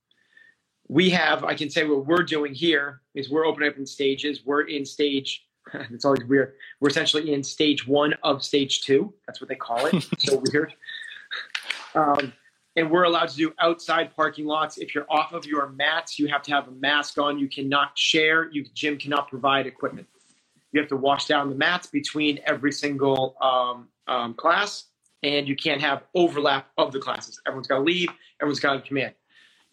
we 0.88 1.11
have, 1.11 1.45
I 1.45 1.54
can 1.54 1.68
say 1.68 1.85
what 1.85 2.07
we're 2.07 2.23
doing 2.23 2.54
here 2.54 3.02
is 3.14 3.30
we're 3.30 3.47
opening 3.47 3.68
up 3.68 3.76
in 3.76 3.87
stages. 3.87 4.40
We're 4.45 4.62
in 4.62 4.87
stage, 4.87 5.47
it's 5.75 6.04
always 6.04 6.25
weird. 6.25 6.54
We're 6.80 6.88
essentially 6.88 7.33
in 7.33 7.45
stage 7.45 7.87
one 7.87 8.14
of 8.23 8.42
stage 8.42 8.83
two. 8.83 9.12
That's 9.26 9.40
what 9.40 9.49
they 9.49 9.54
call 9.54 9.87
it. 9.87 10.09
so 10.18 10.42
weird. 10.50 10.75
Um, 11.95 12.33
and 12.76 12.90
we're 12.90 13.04
allowed 13.04 13.28
to 13.30 13.37
do 13.37 13.52
outside 13.59 14.14
parking 14.14 14.47
lots. 14.47 14.78
If 14.78 14.95
you're 14.95 15.07
off 15.11 15.33
of 15.33 15.45
your 15.45 15.68
mats, 15.71 16.18
you 16.18 16.28
have 16.28 16.42
to 16.42 16.52
have 16.52 16.68
a 16.68 16.73
mask 16.73 17.18
on. 17.18 17.38
You 17.38 17.49
cannot 17.49 17.99
share. 17.99 18.50
You 18.50 18.64
gym 18.73 18.97
cannot 18.97 19.28
provide 19.28 19.66
equipment. 19.66 20.07
You 20.73 20.80
have 20.80 20.88
to 20.90 20.97
wash 20.97 21.26
down 21.26 21.49
the 21.50 21.57
mats 21.57 21.88
between 21.88 22.38
every 22.47 22.73
single 22.73 23.37
um, 23.40 23.88
um, 24.07 24.35
class, 24.35 24.85
and 25.23 25.49
you 25.49 25.57
can't 25.57 25.80
have 25.80 26.04
overlap 26.14 26.68
of 26.78 26.92
the 26.92 27.00
classes. 27.00 27.40
Everyone's 27.47 27.66
got 27.66 27.78
to 27.78 27.85
leave. 27.85 28.11
Everyone's 28.40 28.61
got 28.61 28.75
to 28.75 28.88
come 28.88 28.99
in. 28.99 29.12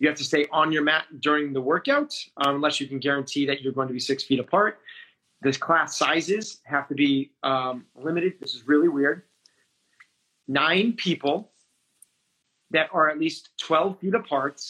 You 0.06 0.10
have 0.10 0.18
to 0.20 0.24
stay 0.24 0.46
on 0.52 0.72
your 0.72 0.84
mat 0.84 1.06
during 1.20 1.52
the 1.52 1.60
workout 1.60 2.14
um, 2.38 2.58
unless 2.58 2.80
you 2.80 2.86
can 2.86 3.00
guarantee 3.00 3.48
that 3.48 3.64
you're 3.64 3.74
going 3.74 3.88
to 3.88 3.94
be 3.94 4.00
six 4.00 4.24
feet 4.24 4.40
apart. 4.40 4.78
The 5.42 5.52
class 5.52 5.98
sizes 5.98 6.60
have 6.66 6.88
to 6.90 6.94
be 6.94 7.32
um, 7.42 7.88
limited. 7.96 8.34
This 8.40 8.54
is 8.54 8.68
really 8.68 8.88
weird. 8.88 9.24
Nine 10.48 10.94
people 10.94 11.50
that 12.70 12.88
are 12.94 13.10
at 13.10 13.18
least 13.18 13.50
12 13.58 14.00
feet 14.00 14.14
apart, 14.14 14.62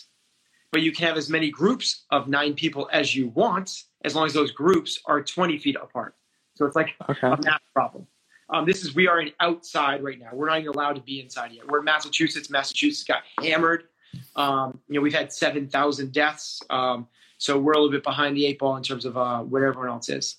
but 0.72 0.82
you 0.82 0.94
can 0.94 1.06
have 1.06 1.18
as 1.18 1.30
many 1.30 1.51
groups 1.51 2.06
of 2.12 2.30
nine 2.30 2.54
people 2.54 2.88
as 2.94 3.13
you 3.13 3.27
want, 3.27 3.84
as 4.06 4.15
long 4.15 4.25
as 4.27 4.32
those 4.32 4.51
groups 4.51 5.01
are 5.06 5.22
20 5.22 5.58
feet 5.58 5.75
apart. 5.75 6.15
So 6.54 6.65
it's 6.65 6.77
like 6.77 6.96
okay. 7.10 7.27
a 7.27 7.38
math 7.44 7.62
problem. 7.74 8.08
Um, 8.54 8.65
this 8.65 8.86
is 8.86 8.96
we 8.96 9.10
are 9.10 9.20
in 9.20 9.34
outside 9.42 10.01
right 10.01 10.18
now. 10.18 10.30
We're 10.32 10.48
not 10.48 10.60
even 10.60 10.70
allowed 10.70 10.96
to 10.96 11.01
be 11.01 11.20
inside 11.20 11.51
yet. 11.51 11.68
We're 11.68 11.80
in 11.80 11.86
Massachusetts. 11.86 12.50
Massachusetts 12.50 13.04
got 13.04 13.24
hammered. 13.44 13.89
Um, 14.36 14.80
you 14.88 14.96
know, 14.96 15.02
we've 15.02 15.14
had 15.14 15.32
7,000 15.32 16.12
deaths. 16.12 16.62
Um, 16.70 17.08
so 17.38 17.60
we're 17.60 17.74
a 17.74 17.78
little 17.78 17.92
bit 17.92 18.04
behind 18.04 18.36
the 18.36 18.46
eight 18.46 18.60
ball 18.60 18.76
in 18.78 18.84
terms 18.84 19.06
of 19.06 19.18
uh, 19.18 19.40
what 19.40 19.62
everyone 19.62 19.90
else 19.90 20.10
is. 20.10 20.38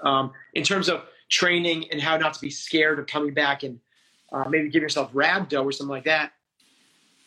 Um, 0.00 0.32
in 0.54 0.64
terms 0.64 0.88
of 0.88 1.04
training 1.28 1.90
and 1.90 2.00
how 2.00 2.16
not 2.16 2.34
to 2.34 2.40
be 2.40 2.50
scared 2.50 2.98
of 2.98 3.06
coming 3.06 3.34
back 3.34 3.62
and 3.62 3.78
uh, 4.32 4.44
maybe 4.48 4.68
give 4.68 4.82
yourself 4.82 5.12
rhabdo 5.12 5.64
or 5.64 5.72
something 5.72 5.90
like 5.90 6.04
that. 6.04 6.32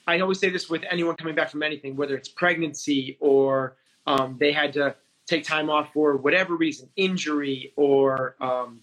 I 0.08 0.20
always 0.20 0.40
say 0.40 0.50
this 0.50 0.70
with 0.70 0.84
anyone 0.90 1.16
coming 1.16 1.36
back 1.36 1.50
from 1.50 1.64
anything, 1.64 1.96
whether 1.96 2.16
it's 2.16 2.30
pregnancy 2.30 3.18
or 3.20 3.78
um, 4.08 4.38
they 4.40 4.52
had 4.52 4.74
to 4.74 4.96
take 5.28 5.44
time 5.44 5.70
off 5.70 5.94
for 5.94 6.18
whatever 6.18 6.56
reason, 6.56 6.90
injury 6.96 7.74
or 7.76 8.36
um, 8.42 8.82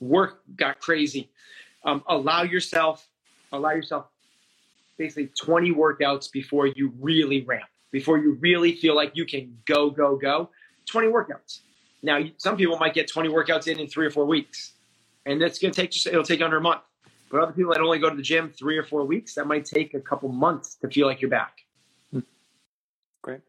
work 0.00 0.42
got 0.56 0.80
crazy. 0.80 1.30
Um, 1.84 2.02
allow 2.08 2.42
yourself, 2.42 3.08
allow 3.52 3.70
yourself 3.70 4.06
basically 4.96 5.30
20 5.38 5.72
workouts 5.72 6.30
before 6.30 6.66
you 6.66 6.92
really 7.00 7.42
ramp, 7.42 7.68
before 7.92 8.18
you 8.18 8.36
really 8.40 8.74
feel 8.76 8.94
like 8.94 9.12
you 9.14 9.24
can 9.24 9.56
go, 9.66 9.90
go, 9.90 10.16
go. 10.16 10.50
20 10.86 11.08
workouts. 11.08 11.60
Now, 12.02 12.20
some 12.36 12.56
people 12.56 12.78
might 12.78 12.94
get 12.94 13.08
20 13.08 13.28
workouts 13.28 13.66
in 13.66 13.80
in 13.80 13.88
three 13.88 14.06
or 14.06 14.10
four 14.10 14.26
weeks, 14.26 14.72
and 15.24 15.40
that's 15.40 15.58
going 15.58 15.72
to 15.72 15.80
take 15.80 15.90
just, 15.90 16.06
it'll 16.06 16.22
take 16.22 16.40
under 16.40 16.58
a 16.58 16.60
month. 16.60 16.82
But 17.30 17.42
other 17.42 17.52
people 17.52 17.72
that 17.72 17.80
only 17.80 17.98
go 17.98 18.08
to 18.08 18.14
the 18.14 18.22
gym 18.22 18.50
three 18.50 18.76
or 18.76 18.84
four 18.84 19.04
weeks, 19.04 19.34
that 19.34 19.46
might 19.46 19.64
take 19.64 19.94
a 19.94 20.00
couple 20.00 20.28
months 20.28 20.76
to 20.76 20.88
feel 20.88 21.08
like 21.08 21.20
you're 21.20 21.30
back. 21.30 21.58
Hmm. 22.12 22.20
Great. 23.22 23.40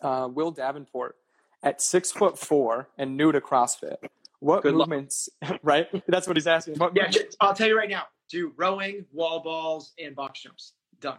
Uh, 0.00 0.28
Will 0.32 0.50
Davenport, 0.50 1.16
at 1.62 1.82
six 1.82 2.10
foot 2.10 2.38
four 2.38 2.88
and 2.96 3.18
new 3.18 3.32
to 3.32 3.40
CrossFit, 3.40 3.96
what 4.38 4.62
Good 4.62 4.74
movements, 4.74 5.28
right? 5.62 5.88
That's 6.08 6.26
what 6.26 6.38
he's 6.38 6.46
asking. 6.46 6.76
What 6.76 6.92
yeah, 6.96 7.04
movements? 7.04 7.36
I'll 7.40 7.52
tell 7.52 7.68
you 7.68 7.76
right 7.76 7.90
now 7.90 8.04
do 8.30 8.52
rowing, 8.56 9.04
wall 9.12 9.40
balls, 9.40 9.92
and 9.98 10.14
box 10.14 10.42
jumps. 10.42 10.74
Done. 11.00 11.18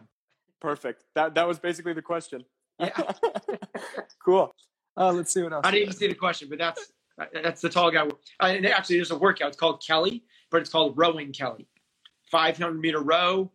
Perfect. 0.60 1.04
That, 1.14 1.34
that 1.34 1.46
was 1.46 1.58
basically 1.58 1.92
the 1.92 2.02
question. 2.02 2.44
Yeah. 2.78 3.12
cool. 4.24 4.54
Uh, 4.96 5.12
let's 5.12 5.32
see 5.32 5.42
what 5.42 5.52
else. 5.52 5.62
I 5.64 5.70
didn't 5.70 5.82
even 5.82 5.96
see 5.96 6.08
the 6.08 6.14
question, 6.14 6.48
but 6.48 6.58
that's 6.58 6.92
that's 7.32 7.60
the 7.60 7.68
tall 7.68 7.90
guy. 7.90 8.06
Uh, 8.40 8.46
and 8.46 8.66
actually, 8.66 8.96
there's 8.96 9.10
a 9.10 9.18
workout. 9.18 9.48
It's 9.48 9.56
called 9.56 9.82
Kelly 9.86 10.24
but 10.52 10.60
it's 10.60 10.70
called 10.70 10.96
Rowing 10.96 11.32
Kelly. 11.32 11.66
500 12.30 12.78
meter 12.78 13.00
row, 13.00 13.50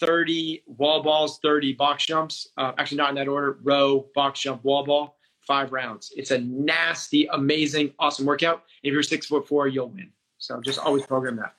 30 0.00 0.64
wall 0.66 1.02
balls, 1.02 1.38
30 1.42 1.74
box 1.74 2.06
jumps. 2.06 2.48
Uh, 2.56 2.72
actually, 2.78 2.96
not 2.96 3.10
in 3.10 3.14
that 3.16 3.28
order 3.28 3.58
row, 3.62 4.08
box 4.14 4.40
jump, 4.40 4.64
wall 4.64 4.84
ball, 4.84 5.16
five 5.46 5.72
rounds. 5.72 6.12
It's 6.16 6.30
a 6.32 6.38
nasty, 6.38 7.28
amazing, 7.32 7.92
awesome 7.98 8.26
workout. 8.26 8.64
If 8.82 8.92
you're 8.92 9.02
six 9.02 9.26
foot 9.26 9.46
four, 9.46 9.68
you'll 9.68 9.90
win. 9.90 10.10
So 10.38 10.60
just 10.60 10.78
always 10.78 11.06
program 11.06 11.36
that. 11.36 11.54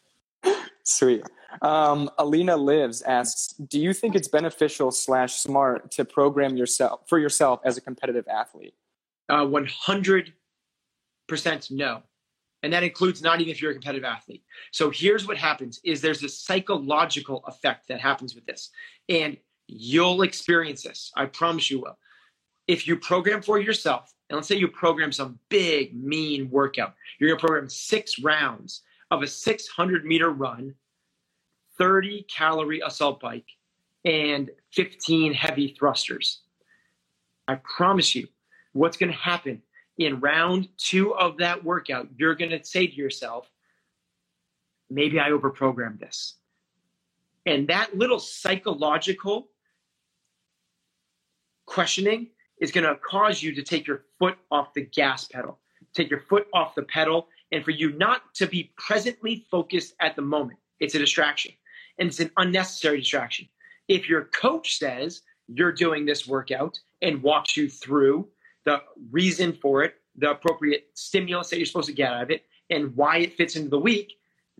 Sweet. 0.90 1.24
Um, 1.62 2.10
Alina 2.18 2.58
Lives 2.58 3.04
asks, 3.04 3.54
do 3.54 3.80
you 3.80 3.94
think 3.94 4.16
it's 4.16 4.28
beneficial 4.28 4.90
slash 4.92 5.36
smart 5.36 5.92
to 5.92 6.04
program 6.04 6.58
yourself 6.58 7.02
for 7.08 7.20
yourself 7.20 7.60
as 7.64 7.78
a 7.78 7.82
competitive 7.82 8.28
athlete? 8.28 8.74
Uh, 9.30 9.46
100% 9.46 10.34
no 11.70 12.02
and 12.62 12.74
that 12.74 12.84
includes 12.84 13.22
not 13.22 13.40
even 13.40 13.52
if 13.52 13.62
you're 13.62 13.70
a 13.70 13.76
competitive 13.76 14.04
athlete 14.04 14.44
so 14.72 14.90
here's 14.90 15.28
what 15.28 15.38
happens 15.38 15.80
is 15.84 16.02
there's 16.02 16.24
a 16.24 16.30
psychological 16.30 17.44
effect 17.46 17.88
that 17.88 18.02
happens 18.02 18.34
with 18.34 18.46
this 18.48 18.72
and 19.10 19.38
you'll 19.68 20.24
experience 20.24 20.82
this 20.82 21.12
i 21.16 21.26
promise 21.26 21.70
you 21.70 21.80
will 21.80 21.98
if 22.68 22.88
you 22.88 22.98
program 22.98 23.44
for 23.44 23.60
yourself 23.60 24.12
and 24.30 24.36
let's 24.36 24.48
say 24.48 24.56
you 24.56 24.68
program 24.68 25.12
some 25.12 25.38
big 25.50 25.96
mean 25.96 26.50
workout 26.50 26.96
you're 27.20 27.30
going 27.30 27.40
to 27.40 27.46
program 27.46 27.70
six 27.70 28.18
rounds 28.20 28.82
of 29.12 29.22
a 29.22 29.28
600 29.28 30.06
meter 30.06 30.32
run 30.32 30.74
30 31.80 32.24
calorie 32.24 32.82
assault 32.86 33.20
bike 33.20 33.48
and 34.06 34.52
15 34.74 35.34
heavy 35.34 35.76
thrusters 35.80 36.42
i 37.48 37.56
promise 37.56 38.14
you 38.14 38.28
what's 38.74 38.98
going 38.98 39.12
to 39.12 39.18
happen 39.18 39.62
in 40.00 40.20
round 40.22 40.70
two 40.78 41.14
of 41.16 41.38
that 41.38 41.64
workout, 41.64 42.08
you're 42.18 42.34
going 42.34 42.52
to 42.52 42.64
say 42.64 42.88
to 42.88 42.94
yourself, 42.94 43.52
maybe 44.90 45.20
I 45.20 45.30
overprogrammed 45.30 46.00
this. 46.00 46.36
And 47.46 47.68
that 47.68 47.96
little 47.98 48.20
psychological 48.20 49.50
questioning 51.66 52.30
is 52.62 52.72
going 52.72 52.86
to 52.86 52.96
cause 52.96 53.44
you 53.44 53.54
to 53.54 53.62
take 53.62 53.86
your 53.86 54.04
foot 54.18 54.38
off 54.52 54.74
the 54.74 54.82
gas 54.82 55.26
pedal, 55.26 55.60
take 55.94 56.10
your 56.10 56.22
foot 56.22 56.48
off 56.54 56.76
the 56.76 56.84
pedal, 56.84 57.28
and 57.52 57.64
for 57.64 57.72
you 57.72 57.92
not 57.94 58.34
to 58.36 58.48
be 58.48 58.72
presently 58.78 59.46
focused 59.52 59.96
at 60.00 60.16
the 60.16 60.22
moment. 60.22 60.60
It's 60.80 60.96
a 60.96 61.00
distraction, 61.00 61.52
and 62.00 62.08
it's 62.08 62.20
an 62.20 62.32
unnecessary 62.38 63.00
distraction. 63.00 63.48
If 63.88 64.10
your 64.10 64.26
coach 64.26 64.78
says 64.78 65.22
you're 65.48 65.72
doing 65.72 66.06
this 66.06 66.28
workout 66.28 66.80
and 67.02 67.22
walks 67.22 67.58
you 67.58 67.70
through 67.70 68.28
the 68.66 68.82
reason 69.12 69.54
for 69.54 69.84
it, 69.84 69.96
the 70.16 70.32
appropriate 70.32 70.88
stimulus 70.94 71.50
that 71.50 71.58
you're 71.58 71.66
supposed 71.66 71.88
to 71.88 71.94
get 71.94 72.12
out 72.12 72.24
of 72.24 72.32
it, 72.32 72.44
and 72.70 72.96
why 72.96 73.18
it 73.18 73.36
fits 73.36 73.56
into 73.56 73.70
the 73.70 73.80
week, 73.80 74.14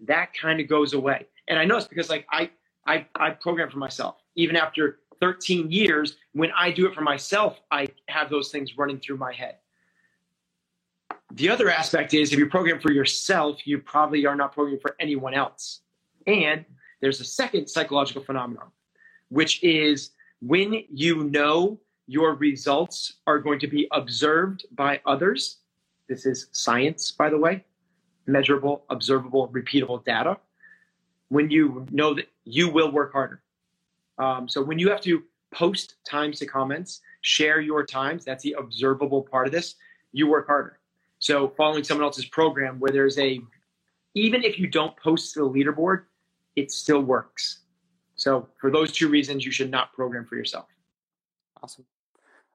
that 0.06 0.34
kind 0.34 0.60
of 0.60 0.68
goes 0.68 0.94
away. 0.94 1.26
And 1.48 1.60
I 1.60 1.66
know 1.66 1.78
it's 1.78 1.88
because 1.88 2.10
like 2.10 2.26
I 2.32 2.50
I 2.86 3.06
I 3.16 3.32
program 3.32 3.70
for 3.70 3.78
myself. 3.78 4.18
Even 4.36 4.56
after 4.56 5.00
13 5.22 5.70
years, 5.70 6.16
when 6.34 6.52
I 6.58 6.72
do 6.72 6.88
it 6.88 6.96
for 6.96 7.02
myself, 7.02 7.60
I 7.72 7.88
have 8.08 8.30
those 8.30 8.52
things 8.52 8.78
running 8.78 9.00
through 9.00 9.18
my 9.18 9.34
head. 9.34 9.58
The 11.34 11.50
other 11.50 11.70
aspect 11.70 12.14
is 12.14 12.32
if 12.32 12.40
you 12.40 12.48
program 12.48 12.80
for 12.80 12.92
yourself, 12.92 13.68
you 13.68 13.80
probably 13.80 14.26
are 14.26 14.36
not 14.36 14.54
programming 14.54 14.80
for 14.80 14.96
anyone 15.00 15.34
else. 15.34 15.82
And 16.26 16.66
there's 17.02 17.22
a 17.22 17.26
second 17.26 17.68
psychological 17.68 18.24
phenomenon, 18.24 18.68
which 19.30 19.64
is 19.64 20.12
when 20.42 20.84
you 20.90 21.24
know 21.26 21.80
your 22.08 22.34
results 22.36 23.14
are 23.28 23.40
going 23.40 23.60
to 23.60 23.68
be 23.68 23.88
observed 23.92 24.66
by 24.72 25.00
others. 25.06 25.58
This 26.08 26.26
is 26.26 26.48
science, 26.52 27.12
by 27.12 27.30
the 27.30 27.38
way, 27.38 27.64
measurable, 28.26 28.84
observable, 28.90 29.48
repeatable 29.50 30.04
data. 30.04 30.38
When 31.30 31.52
you 31.52 31.86
know 31.92 32.16
that 32.16 32.28
you 32.44 32.70
will 32.70 32.92
work 32.92 33.14
harder. 33.14 33.44
Um, 34.18 34.50
so 34.50 34.64
when 34.64 34.80
you 34.80 34.90
have 34.90 35.02
to 35.02 35.24
post 35.52 35.96
times 36.04 36.40
to 36.40 36.46
comments, 36.46 37.02
share 37.22 37.62
your 37.62 37.86
times, 37.86 38.26
that's 38.26 38.44
the 38.44 38.54
observable 38.54 39.22
part 39.22 39.46
of 39.46 39.54
this, 39.54 39.76
you 40.12 40.28
work 40.28 40.48
harder. 40.48 40.80
So 41.20 41.50
following 41.56 41.84
someone 41.84 42.06
else's 42.06 42.26
program 42.26 42.80
where 42.80 42.92
there's 42.92 43.18
a, 43.20 43.40
even 44.16 44.44
if 44.44 44.58
you 44.58 44.68
don't 44.68 44.96
post 44.98 45.34
to 45.34 45.42
the 45.42 45.50
leaderboard, 45.50 46.04
it 46.60 46.72
still 46.72 47.02
works. 47.02 47.60
So 48.16 48.50
for 48.60 48.70
those 48.70 48.92
two 48.92 49.08
reasons, 49.08 49.46
you 49.46 49.52
should 49.52 49.72
not 49.72 49.94
program 49.94 50.26
for 50.26 50.36
yourself. 50.36 50.68
Awesome. 51.64 51.86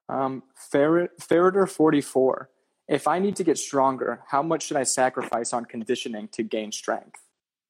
Um, 0.09 0.43
Ferreter 0.71 1.69
44. 1.69 2.51
If 2.87 3.09
I 3.09 3.19
need 3.19 3.37
to 3.37 3.45
get 3.45 3.57
stronger, 3.57 4.21
how 4.29 4.43
much 4.43 4.67
should 4.67 4.77
I 4.77 4.83
sacrifice 4.83 5.55
on 5.55 5.65
conditioning 5.65 6.29
to 6.33 6.43
gain 6.43 6.71
strength? 6.71 7.19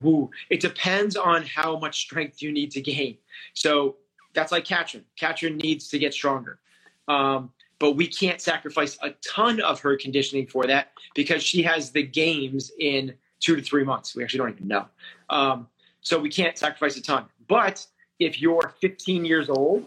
Ooh, 0.05 0.29
it 0.51 0.61
depends 0.61 1.15
on 1.15 1.45
how 1.45 1.79
much 1.79 2.01
strength 2.01 2.43
you 2.43 2.51
need 2.51 2.73
to 2.73 2.81
gain. 2.81 3.17
So 3.55 3.97
that's 4.35 4.51
like 4.51 4.65
Katrin. 4.65 5.05
Katrin 5.17 5.57
needs 5.57 5.89
to 5.91 5.99
get 6.01 6.13
stronger. 6.13 6.59
Um, 7.07 7.53
but 7.79 7.93
we 7.93 8.09
can't 8.09 8.41
sacrifice 8.41 8.99
a 9.03 9.11
ton 9.25 9.61
of 9.61 9.79
her 9.81 9.97
conditioning 9.97 10.49
for 10.49 10.67
that 10.67 10.93
because 11.15 11.45
she 11.45 11.63
has 11.63 11.93
the 11.93 12.03
games 12.03 12.73
in 12.81 13.15
two 13.39 13.55
to 13.55 13.63
three 13.63 13.85
months. 13.85 14.17
We 14.17 14.25
actually 14.25 14.39
don't 14.39 14.51
even 14.51 14.69
know. 14.69 14.87
Um, 15.31 15.69
so 16.05 16.19
we 16.19 16.29
can't 16.29 16.57
sacrifice 16.57 16.97
a 16.97 17.03
ton. 17.03 17.25
But 17.49 17.85
if 18.21 18.41
you're 18.41 18.75
15 18.81 19.25
years 19.25 19.49
old 19.49 19.87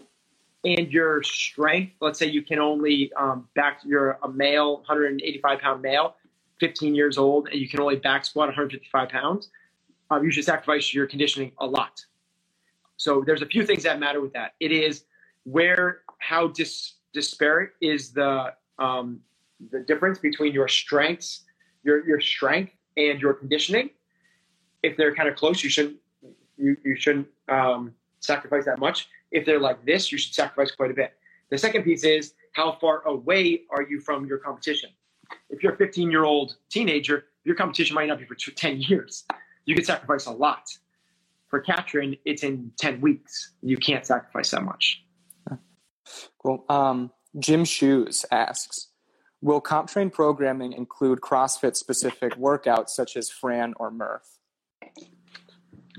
and 0.64 0.92
your 0.92 1.22
strength, 1.22 1.94
let's 2.00 2.18
say 2.18 2.26
you 2.26 2.42
can 2.42 2.58
only 2.58 3.10
um, 3.14 3.48
back, 3.54 3.80
you're 3.84 4.18
a 4.22 4.28
male, 4.28 4.78
185 4.78 5.60
pound 5.60 5.80
male, 5.80 6.16
15 6.60 6.94
years 6.94 7.16
old, 7.16 7.48
and 7.48 7.60
you 7.60 7.68
can 7.68 7.80
only 7.80 7.96
back 7.96 8.24
squat 8.24 8.48
155 8.48 9.08
pounds, 9.08 9.50
um, 10.10 10.24
you 10.24 10.32
should 10.32 10.44
sacrifice 10.44 10.92
your 10.92 11.06
conditioning 11.06 11.52
a 11.58 11.66
lot. 11.66 12.04
So 12.96 13.22
there's 13.24 13.42
a 13.42 13.46
few 13.46 13.64
things 13.64 13.84
that 13.84 14.00
matter 14.00 14.20
with 14.20 14.32
that. 14.32 14.54
It 14.58 14.72
is 14.72 15.04
where 15.44 16.00
how 16.18 16.48
dis, 16.48 16.94
disparate 17.14 17.70
is 17.80 18.12
the 18.12 18.54
um, 18.80 19.20
the 19.70 19.80
difference 19.80 20.18
between 20.18 20.52
your 20.52 20.66
strengths, 20.66 21.44
your 21.84 22.06
your 22.06 22.20
strength 22.20 22.72
and 22.96 23.20
your 23.20 23.34
conditioning. 23.34 23.90
If 24.82 24.96
they're 24.96 25.14
kind 25.14 25.28
of 25.28 25.36
close, 25.36 25.62
you 25.62 25.70
shouldn't 25.70 25.96
you, 26.58 26.76
you 26.84 26.96
shouldn't 26.96 27.28
um, 27.48 27.94
sacrifice 28.20 28.64
that 28.64 28.78
much. 28.78 29.08
If 29.30 29.46
they're 29.46 29.60
like 29.60 29.84
this, 29.84 30.10
you 30.10 30.18
should 30.18 30.34
sacrifice 30.34 30.70
quite 30.70 30.90
a 30.90 30.94
bit. 30.94 31.14
The 31.50 31.58
second 31.58 31.84
piece 31.84 32.04
is 32.04 32.34
how 32.52 32.76
far 32.80 33.02
away 33.06 33.62
are 33.70 33.82
you 33.82 34.00
from 34.00 34.26
your 34.26 34.38
competition? 34.38 34.90
If 35.50 35.62
you're 35.62 35.74
a 35.74 35.76
15 35.76 36.10
year 36.10 36.24
old 36.24 36.56
teenager, 36.70 37.26
your 37.44 37.54
competition 37.54 37.94
might 37.94 38.08
not 38.08 38.18
be 38.18 38.24
for 38.24 38.34
10 38.34 38.80
years. 38.80 39.24
You 39.64 39.74
could 39.74 39.86
sacrifice 39.86 40.26
a 40.26 40.32
lot. 40.32 40.64
For 41.48 41.60
Katrin, 41.60 42.16
it's 42.26 42.42
in 42.42 42.72
10 42.78 43.00
weeks. 43.00 43.52
You 43.62 43.78
can't 43.78 44.04
sacrifice 44.04 44.50
that 44.50 44.62
much. 44.62 45.02
Cool. 46.42 46.64
Um, 46.68 47.10
Jim 47.38 47.64
Shoes 47.64 48.24
asks 48.30 48.88
Will 49.40 49.60
CompTrain 49.60 50.12
programming 50.12 50.72
include 50.72 51.20
CrossFit 51.20 51.76
specific 51.76 52.34
workouts 52.34 52.90
such 52.90 53.16
as 53.16 53.30
Fran 53.30 53.74
or 53.76 53.90
Murph? 53.90 54.37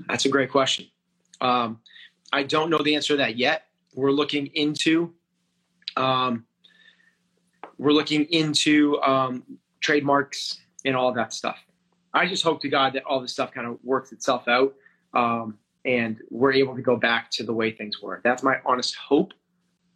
That's 0.08 0.24
a 0.24 0.28
great 0.28 0.50
question. 0.50 0.86
Um, 1.40 1.80
I 2.32 2.42
don't 2.42 2.70
know 2.70 2.78
the 2.78 2.94
answer 2.94 3.14
to 3.14 3.16
that 3.18 3.36
yet. 3.36 3.64
We're 3.94 4.12
looking 4.12 4.46
into 4.48 5.12
um, 5.96 6.44
we're 7.78 7.92
looking 7.92 8.24
into 8.26 9.00
um, 9.02 9.42
trademarks 9.80 10.60
and 10.84 10.94
all 10.94 11.12
that 11.14 11.32
stuff. 11.32 11.58
I 12.12 12.26
just 12.26 12.42
hope 12.42 12.60
to 12.62 12.68
God 12.68 12.92
that 12.92 13.04
all 13.04 13.20
this 13.20 13.32
stuff 13.32 13.52
kind 13.52 13.66
of 13.66 13.78
works 13.82 14.12
itself 14.12 14.48
out 14.48 14.74
um, 15.14 15.58
and 15.84 16.18
we're 16.30 16.52
able 16.52 16.74
to 16.76 16.82
go 16.82 16.96
back 16.96 17.30
to 17.32 17.42
the 17.42 17.52
way 17.52 17.72
things 17.72 18.02
were. 18.02 18.20
That's 18.22 18.42
my 18.42 18.56
honest 18.66 18.94
hope. 18.96 19.32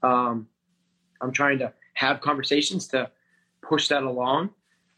Um, 0.03 0.49
I'm 1.21 1.33
trying 1.33 1.59
to 1.59 1.73
have 1.95 2.21
conversations 2.21 2.89
to 2.89 3.11
push 3.63 3.89
that 3.89 4.03
along. 4.03 4.51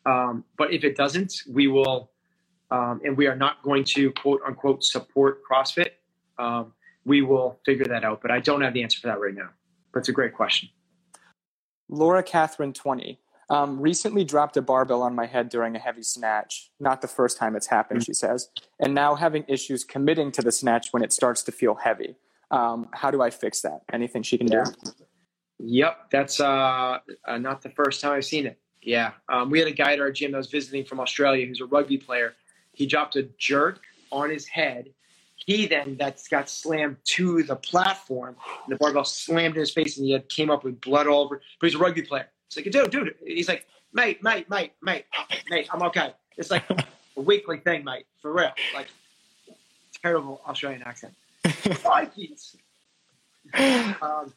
Um, 0.05 0.45
but 0.57 0.73
if 0.73 0.85
it 0.85 0.97
doesn't, 0.97 1.43
we 1.51 1.67
will, 1.67 2.11
um, 2.71 3.01
and 3.05 3.17
we 3.17 3.27
are 3.27 3.37
not 3.37 3.63
going 3.63 3.85
to 3.85 4.13
quote 4.13 4.41
unquote 4.47 4.85
support 4.85 5.41
CrossFit. 5.51 5.91
Um, 6.39 6.73
we 7.05 7.23
will 7.23 7.61
figure 7.65 7.87
that 7.87 8.05
out. 8.05 8.21
But 8.21 8.31
I 8.31 8.41
don't 8.41 8.61
have 8.61 8.75
the 8.75 8.83
answer 8.83 9.01
for 9.01 9.07
that 9.09 9.21
right 9.21 9.35
now. 9.35 9.51
But 9.93 10.01
it's 10.01 10.09
a 10.09 10.13
great 10.13 10.35
question. 10.35 10.69
Laura 11.89 12.23
Catherine 12.23 12.73
20 12.73 13.21
um, 13.49 13.81
recently 13.81 14.25
dropped 14.25 14.57
a 14.57 14.63
barbell 14.63 15.03
on 15.03 15.15
my 15.15 15.27
head 15.27 15.49
during 15.49 15.77
a 15.77 15.79
heavy 15.79 16.03
snatch. 16.03 16.71
Not 16.81 17.01
the 17.01 17.09
first 17.09 17.39
time 17.39 17.55
it's 17.55 17.69
happened, 17.69 18.05
she 18.05 18.13
says. 18.13 18.49
And 18.81 18.93
now 18.95 19.15
having 19.15 19.45
issues 19.47 19.85
committing 19.85 20.33
to 20.33 20.43
the 20.43 20.51
snatch 20.51 20.89
when 20.91 21.03
it 21.03 21.13
starts 21.13 21.43
to 21.45 21.53
feel 21.53 21.77
heavy. 21.77 22.17
Um, 22.51 22.89
how 22.93 23.11
do 23.11 23.23
I 23.23 23.31
fix 23.31 23.61
that? 23.63 23.83
Anything 23.93 24.23
she 24.23 24.39
can 24.39 24.49
do? 24.49 24.65
Yep, 25.59 26.11
that's 26.11 26.41
uh, 26.41 26.99
uh, 27.27 27.39
not 27.39 27.63
the 27.63 27.71
first 27.71 28.01
time 28.01 28.13
I've 28.13 28.25
seen 28.25 28.47
it. 28.47 28.59
Yeah, 28.83 29.13
um, 29.29 29.51
we 29.51 29.59
had 29.59 29.67
a 29.67 29.73
guy 29.73 29.95
at 29.95 30.01
our 30.01 30.13
gym 30.13 30.33
that 30.33 30.39
was 30.39 30.49
visiting 30.49 30.85
from 30.85 31.01
Australia 31.01 31.47
who's 31.47 31.61
a 31.61 31.67
rugby 31.67 31.99
player. 31.99 32.35
He 32.77 32.85
dropped 32.85 33.17
a 33.17 33.23
jerk 33.39 33.81
on 34.13 34.29
his 34.29 34.47
head. 34.47 34.91
He 35.35 35.67
then 35.67 35.97
that's 35.99 36.29
got 36.29 36.51
slammed 36.51 36.99
to 37.05 37.43
the 37.43 37.57
platform. 37.57 38.37
And 38.65 38.73
the 38.73 38.77
barbell 38.77 39.05
slammed 39.05 39.55
in 39.55 39.61
his 39.61 39.71
face, 39.71 39.97
and 39.97 40.07
he 40.07 40.13
had 40.13 40.29
came 40.29 40.51
up 40.51 40.63
with 40.63 40.81
blood 40.81 41.07
all 41.07 41.23
over. 41.23 41.41
But 41.59 41.67
he's 41.71 41.75
a 41.75 41.79
rugby 41.79 42.03
player. 42.03 42.29
It's 42.47 42.57
like, 42.57 42.71
dude, 42.71 42.91
dude. 42.91 43.15
He's 43.25 43.49
like, 43.49 43.67
mate, 43.95 44.23
mate, 44.23 44.51
mate, 44.51 44.73
mate, 44.83 45.07
mate. 45.49 45.69
I'm 45.73 45.83
okay. 45.85 46.13
It's 46.37 46.51
like 46.51 46.69
a 46.71 46.85
weekly 47.21 47.59
thing, 47.59 47.83
mate, 47.83 48.05
for 48.21 48.33
real. 48.33 48.53
Like 48.75 48.89
terrible 50.03 50.43
Australian 50.47 50.83
accent. 50.83 51.15
Vikings. 51.45 52.57
um, 54.03 54.35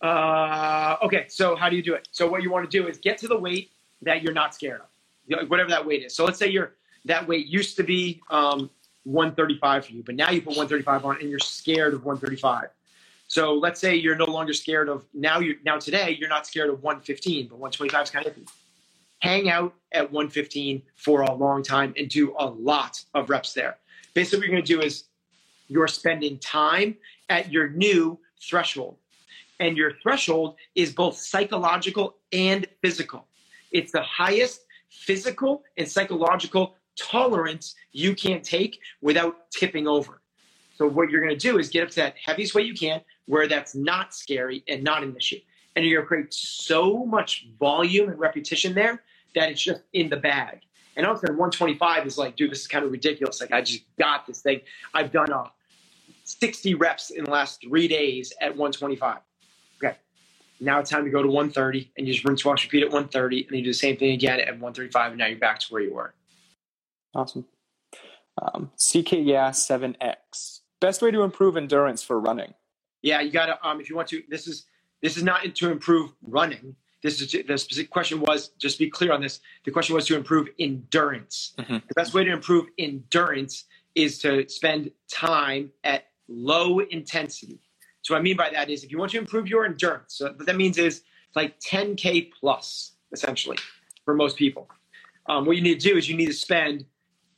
uh, 0.00 0.96
okay, 1.02 1.26
so 1.28 1.56
how 1.56 1.68
do 1.68 1.74
you 1.74 1.82
do 1.82 1.94
it? 1.94 2.06
So 2.12 2.28
what 2.28 2.42
you 2.42 2.50
want 2.52 2.70
to 2.70 2.78
do 2.78 2.86
is 2.86 2.98
get 2.98 3.18
to 3.18 3.28
the 3.28 3.36
weight 3.36 3.72
that 4.02 4.22
you're 4.22 4.32
not 4.32 4.54
scared 4.54 4.80
of, 4.80 5.48
whatever 5.48 5.70
that 5.70 5.84
weight 5.84 6.04
is. 6.04 6.14
So 6.14 6.24
let's 6.24 6.38
say 6.38 6.48
you're 6.48 6.77
that 7.04 7.26
weight 7.26 7.46
used 7.46 7.76
to 7.76 7.82
be 7.82 8.20
um, 8.30 8.70
135 9.04 9.86
for 9.86 9.92
you, 9.92 10.02
but 10.02 10.14
now 10.14 10.30
you 10.30 10.40
put 10.40 10.56
135 10.56 11.04
on 11.04 11.20
and 11.20 11.30
you're 11.30 11.38
scared 11.38 11.94
of 11.94 12.04
135. 12.04 12.68
So 13.28 13.54
let's 13.54 13.80
say 13.80 13.94
you're 13.94 14.16
no 14.16 14.24
longer 14.24 14.54
scared 14.54 14.88
of 14.88 15.04
now. 15.12 15.38
You 15.38 15.56
now 15.64 15.78
today 15.78 16.16
you're 16.18 16.30
not 16.30 16.46
scared 16.46 16.70
of 16.70 16.82
115, 16.82 17.48
but 17.48 17.58
125 17.58 18.04
is 18.04 18.10
kind 18.10 18.26
of 18.26 18.34
hang 19.20 19.50
out 19.50 19.74
at 19.92 20.10
115 20.10 20.82
for 20.96 21.22
a 21.22 21.34
long 21.34 21.62
time 21.62 21.92
and 21.96 22.08
do 22.08 22.34
a 22.38 22.46
lot 22.46 23.04
of 23.14 23.28
reps 23.28 23.52
there. 23.52 23.76
Basically, 24.14 24.38
what 24.38 24.46
you're 24.46 24.56
going 24.56 24.64
to 24.64 24.74
do 24.74 24.80
is 24.80 25.04
you're 25.68 25.88
spending 25.88 26.38
time 26.38 26.96
at 27.28 27.52
your 27.52 27.68
new 27.68 28.18
threshold. 28.40 28.96
And 29.60 29.76
your 29.76 29.92
threshold 30.02 30.56
is 30.74 30.92
both 30.92 31.16
psychological 31.16 32.16
and 32.32 32.66
physical. 32.80 33.26
It's 33.72 33.92
the 33.92 34.02
highest 34.02 34.62
physical 34.88 35.64
and 35.76 35.88
psychological 35.88 36.76
tolerance 36.98 37.74
you 37.92 38.14
can't 38.14 38.44
take 38.44 38.80
without 39.00 39.50
tipping 39.50 39.86
over. 39.86 40.20
So, 40.76 40.86
what 40.86 41.10
you're 41.10 41.20
going 41.20 41.36
to 41.36 41.38
do 41.38 41.58
is 41.58 41.68
get 41.68 41.84
up 41.84 41.90
to 41.90 41.96
that 41.96 42.14
heaviest 42.24 42.54
weight 42.54 42.66
you 42.66 42.74
can, 42.74 43.00
where 43.26 43.48
that's 43.48 43.74
not 43.74 44.14
scary 44.14 44.62
and 44.68 44.84
not 44.84 45.02
an 45.02 45.16
issue. 45.16 45.38
And 45.74 45.84
you're 45.84 46.02
going 46.02 46.04
to 46.04 46.08
create 46.08 46.34
so 46.34 47.04
much 47.04 47.48
volume 47.58 48.08
and 48.08 48.18
repetition 48.18 48.74
there 48.74 49.02
that 49.34 49.50
it's 49.50 49.62
just 49.62 49.82
in 49.92 50.08
the 50.08 50.16
bag. 50.16 50.60
And 50.96 51.06
all 51.06 51.12
of 51.12 51.18
a 51.18 51.20
sudden, 51.20 51.36
125 51.36 52.06
is 52.06 52.18
like, 52.18 52.36
dude, 52.36 52.50
this 52.50 52.60
is 52.60 52.66
kind 52.66 52.84
of 52.84 52.90
ridiculous. 52.90 53.40
Like, 53.40 53.52
I 53.52 53.60
just 53.60 53.84
got 53.98 54.26
this 54.26 54.40
thing. 54.40 54.60
I've 54.94 55.12
done 55.12 55.30
a 55.30 55.44
60 56.24 56.74
reps 56.74 57.10
in 57.10 57.24
the 57.24 57.30
last 57.30 57.60
three 57.60 57.88
days 57.88 58.32
at 58.40 58.50
125. 58.50 59.18
Okay. 59.82 59.96
Now 60.60 60.80
it's 60.80 60.90
time 60.90 61.04
to 61.04 61.10
go 61.10 61.22
to 61.22 61.28
130 61.28 61.92
and 61.96 62.06
you 62.06 62.12
just 62.12 62.24
rinse, 62.24 62.44
wash, 62.44 62.64
repeat 62.64 62.82
at 62.82 62.88
130 62.90 63.46
and 63.46 63.56
you 63.56 63.62
do 63.62 63.70
the 63.70 63.74
same 63.74 63.96
thing 63.96 64.12
again 64.12 64.40
at 64.40 64.48
135 64.48 65.12
and 65.12 65.18
now 65.18 65.26
you're 65.26 65.38
back 65.38 65.58
to 65.60 65.66
where 65.70 65.82
you 65.82 65.94
were. 65.94 66.14
Awesome. 67.14 67.46
Um, 68.40 68.70
CK 68.76 69.26
7X. 69.26 70.60
Best 70.80 71.02
way 71.02 71.10
to 71.10 71.22
improve 71.22 71.56
endurance 71.56 72.02
for 72.02 72.20
running. 72.20 72.54
Yeah, 73.02 73.20
you 73.20 73.30
got 73.30 73.46
to, 73.46 73.66
um, 73.66 73.80
if 73.80 73.90
you 73.90 73.96
want 73.96 74.08
to, 74.08 74.22
this 74.28 74.46
is, 74.46 74.66
this 75.02 75.16
is 75.16 75.22
not 75.22 75.54
to 75.54 75.70
improve 75.70 76.12
running. 76.22 76.76
This 77.02 77.20
is 77.20 77.30
the 77.46 77.58
specific 77.58 77.90
question 77.90 78.20
was 78.20 78.48
just 78.58 78.78
be 78.78 78.90
clear 78.90 79.12
on 79.12 79.20
this. 79.20 79.40
The 79.64 79.70
question 79.70 79.94
was 79.94 80.06
to 80.06 80.16
improve 80.16 80.48
endurance. 80.58 81.54
Mm-hmm. 81.58 81.74
The 81.74 81.94
best 81.94 82.12
way 82.12 82.24
to 82.24 82.32
improve 82.32 82.66
endurance 82.76 83.64
is 83.94 84.18
to 84.20 84.48
spend 84.48 84.90
time 85.12 85.70
at 85.84 86.08
low 86.28 86.80
intensity. 86.80 87.60
So 88.02 88.14
what 88.14 88.20
I 88.20 88.22
mean 88.22 88.36
by 88.36 88.50
that 88.50 88.70
is 88.70 88.84
if 88.84 88.90
you 88.90 88.98
want 88.98 89.12
to 89.12 89.18
improve 89.18 89.48
your 89.48 89.64
endurance, 89.64 90.14
so 90.16 90.26
what 90.26 90.46
that 90.46 90.56
means 90.56 90.78
is 90.78 91.02
like 91.36 91.60
10K 91.60 92.30
plus, 92.38 92.96
essentially, 93.12 93.58
for 94.04 94.14
most 94.14 94.36
people. 94.36 94.68
Um, 95.28 95.44
what 95.44 95.56
you 95.56 95.62
need 95.62 95.80
to 95.80 95.88
do 95.88 95.96
is 95.96 96.08
you 96.08 96.16
need 96.16 96.26
to 96.26 96.32
spend 96.32 96.84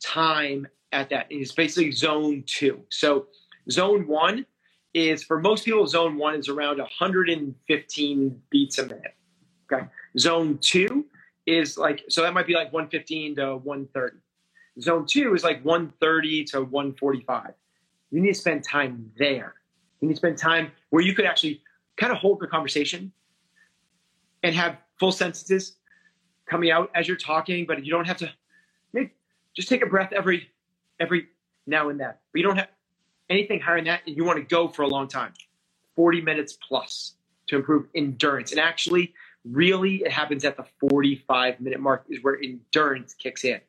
time 0.03 0.67
at 0.91 1.09
that. 1.09 1.27
It's 1.29 1.51
basically 1.51 1.91
zone 1.91 2.43
two. 2.45 2.81
So 2.89 3.27
zone 3.69 4.07
one 4.07 4.45
is 4.93 5.23
for 5.23 5.39
most 5.39 5.65
people, 5.65 5.87
zone 5.87 6.17
one 6.17 6.35
is 6.35 6.49
around 6.49 6.79
115 6.79 8.41
beats 8.49 8.77
a 8.77 8.83
minute. 8.85 9.15
Okay. 9.71 9.85
Zone 10.17 10.57
two 10.59 11.05
is 11.45 11.77
like, 11.77 12.03
so 12.09 12.21
that 12.23 12.33
might 12.33 12.47
be 12.47 12.53
like 12.53 12.73
115 12.73 13.35
to 13.35 13.57
130. 13.57 14.17
Zone 14.81 15.05
two 15.05 15.33
is 15.33 15.43
like 15.43 15.63
130 15.63 16.43
to 16.45 16.61
145. 16.63 17.53
You 18.11 18.21
need 18.21 18.33
to 18.33 18.39
spend 18.39 18.63
time 18.63 19.11
there. 19.17 19.55
You 20.01 20.07
need 20.07 20.15
to 20.15 20.17
spend 20.17 20.37
time 20.37 20.71
where 20.89 21.03
you 21.03 21.13
could 21.13 21.25
actually 21.25 21.61
kind 21.97 22.11
of 22.11 22.17
hold 22.17 22.39
the 22.39 22.47
conversation 22.47 23.11
and 24.43 24.55
have 24.55 24.77
full 24.99 25.11
sentences 25.11 25.77
coming 26.49 26.71
out 26.71 26.89
as 26.95 27.07
you're 27.07 27.17
talking, 27.17 27.65
but 27.65 27.85
you 27.85 27.91
don't 27.91 28.07
have 28.07 28.17
to 28.17 28.31
just 29.55 29.69
take 29.69 29.83
a 29.83 29.85
breath 29.85 30.11
every 30.13 30.49
every 30.99 31.27
now 31.67 31.89
and 31.89 31.99
then. 31.99 32.13
But 32.31 32.39
you 32.39 32.43
don't 32.43 32.57
have 32.57 32.69
anything 33.29 33.59
higher 33.59 33.77
than 33.77 33.85
that, 33.85 34.01
and 34.05 34.15
you 34.15 34.23
want 34.23 34.37
to 34.37 34.45
go 34.45 34.67
for 34.67 34.83
a 34.83 34.87
long 34.87 35.07
time. 35.07 35.33
40 35.95 36.21
minutes 36.21 36.57
plus 36.67 37.15
to 37.47 37.57
improve 37.57 37.87
endurance. 37.95 38.51
And 38.51 38.59
actually, 38.59 39.13
really, 39.43 39.97
it 39.97 40.11
happens 40.11 40.45
at 40.45 40.57
the 40.57 40.65
45 40.89 41.59
minute 41.59 41.79
mark, 41.79 42.05
is 42.09 42.23
where 42.23 42.41
endurance 42.41 43.13
kicks 43.13 43.43
in. 43.43 43.59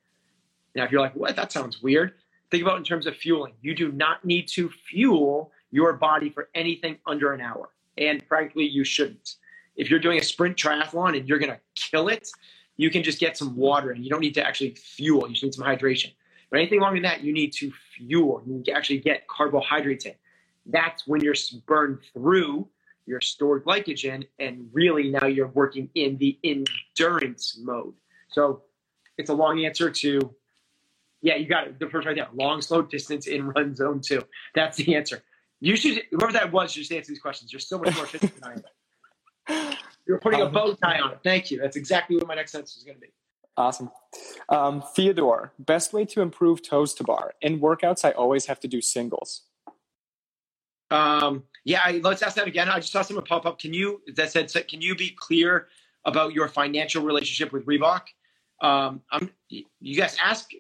Now, 0.75 0.85
if 0.85 0.93
you're 0.93 1.01
like, 1.01 1.15
what? 1.15 1.37
That 1.37 1.53
sounds 1.53 1.83
weird 1.83 2.15
think 2.53 2.63
about 2.63 2.77
it 2.77 2.79
in 2.79 2.85
terms 2.85 3.07
of 3.07 3.17
fueling. 3.17 3.55
You 3.63 3.75
do 3.75 3.91
not 3.91 4.25
need 4.25 4.47
to 4.49 4.69
fuel 4.69 5.51
your 5.73 5.95
body 5.95 6.29
for 6.29 6.51
anything 6.55 6.99
under 7.07 7.33
an 7.33 7.41
hour. 7.41 7.71
And 7.99 8.23
frankly, 8.29 8.65
you 8.65 8.85
shouldn't. 8.85 9.37
If 9.75 9.91
you're 9.91 9.99
doing 9.99 10.19
a 10.19 10.23
sprint 10.23 10.57
triathlon 10.57 11.17
and 11.17 11.27
you're 11.27 11.39
going 11.39 11.51
to 11.51 11.61
kill 11.75 12.09
it, 12.09 12.29
you 12.83 12.91
can 12.91 13.03
just 13.03 13.21
get 13.21 13.37
some 13.37 13.57
water 13.57 13.91
and 13.91 14.05
you 14.05 14.11
don't 14.11 14.21
need 14.21 14.35
to 14.35 14.47
actually 14.47 14.75
fuel. 14.75 15.27
You 15.29 15.35
just 15.35 15.45
need 15.45 15.55
some 15.55 15.65
hydration. 15.65 16.13
But 16.51 16.61
anything 16.61 16.81
longer 16.81 16.97
than 16.97 17.05
that, 17.05 17.23
you 17.23 17.33
need 17.33 17.53
to 17.55 17.73
fuel. 17.97 18.43
You 18.45 18.55
need 18.55 18.65
to 18.67 18.73
actually 18.73 18.99
get 18.99 19.27
carbohydrates 19.29 20.05
in. 20.05 20.15
That's 20.67 21.07
when 21.07 21.23
you're 21.23 21.35
burned 21.67 22.01
through 22.13 22.69
your 23.07 23.21
stored 23.21 23.65
glycogen, 23.65 24.27
and 24.39 24.69
really 24.73 25.11
now 25.11 25.27
you're 25.27 25.49
working 25.49 25.91
in 25.95 26.19
the 26.19 26.39
endurance 26.45 27.59
mode. 27.61 27.95
So 28.29 28.63
it's 29.19 29.31
a 29.31 29.35
long 29.35 29.65
answer 29.65 29.91
to 29.91 30.35
yeah, 31.23 31.37
you 31.37 31.47
got 31.47 31.69
it. 31.69 31.79
The 31.79 31.89
first 31.89 32.07
right 32.07 32.17
there. 32.17 32.27
Long, 32.35 32.61
slow 32.61 32.83
distance 32.83 33.29
in 33.29 33.47
run 33.47 33.75
zone 33.77 34.01
two. 34.01 34.23
That's 34.55 34.77
the 34.77 34.97
answer. 34.97 35.23
You 35.61 35.77
should, 35.77 36.03
whoever 36.11 36.33
that 36.33 36.51
was, 36.51 36.75
just 36.75 36.91
answer 36.91 37.13
these 37.13 37.21
questions. 37.21 37.53
You're 37.53 37.61
so 37.61 37.79
much 37.79 37.95
more 37.95 38.05
efficient 38.05 38.35
than 38.41 38.65
I 39.49 39.53
am. 39.53 39.77
You're 40.07 40.19
putting 40.19 40.41
a 40.41 40.47
um, 40.47 40.53
bow 40.53 40.75
tie 40.75 41.01
on 41.01 41.13
it. 41.13 41.21
Thank 41.23 41.51
you. 41.51 41.61
That's 41.61 41.77
exactly 41.77 42.17
what 42.17 42.27
my 42.27 42.35
next 42.35 42.53
sentence 42.53 42.77
is 42.77 42.85
going 42.85 42.97
to 42.97 43.01
be. 43.01 43.09
Awesome. 43.57 43.91
Um, 44.49 44.83
Theodore, 44.97 45.53
best 45.59 45.93
way 45.93 46.05
to 46.07 46.23
improve 46.23 46.63
toes 46.63 46.95
to 46.95 47.05
bar. 47.05 47.35
In 47.43 47.61
workouts, 47.61 48.05
I 48.05 48.13
always 48.13 48.47
have 48.47 48.59
to 48.61 48.69
do 48.69 48.81
singles. 48.81 49.43
Um, 50.91 51.45
yeah, 51.65 51.81
I, 51.85 52.01
let's 52.03 52.23
ask 52.23 52.37
that 52.37 52.47
again. 52.47 52.69
I 52.69 52.81
just 52.81 52.93
saw 52.93 53.03
someone 53.03 53.25
pop 53.25 53.47
up. 53.47 53.59
Can 53.59 53.73
you, 53.73 54.01
that 54.17 54.33
said, 54.33 54.69
can 54.69 54.81
you 54.81 54.95
be 54.95 55.11
clear 55.19 55.69
about 56.05 56.33
your 56.33 56.49
financial 56.49 57.03
relationship 57.05 57.53
with 57.53 57.65
Reebok? 57.67 58.03
Um, 58.61 59.03
I'm, 59.11 59.31
you 59.49 59.97
guys 59.97 60.17
ask, 60.23 60.51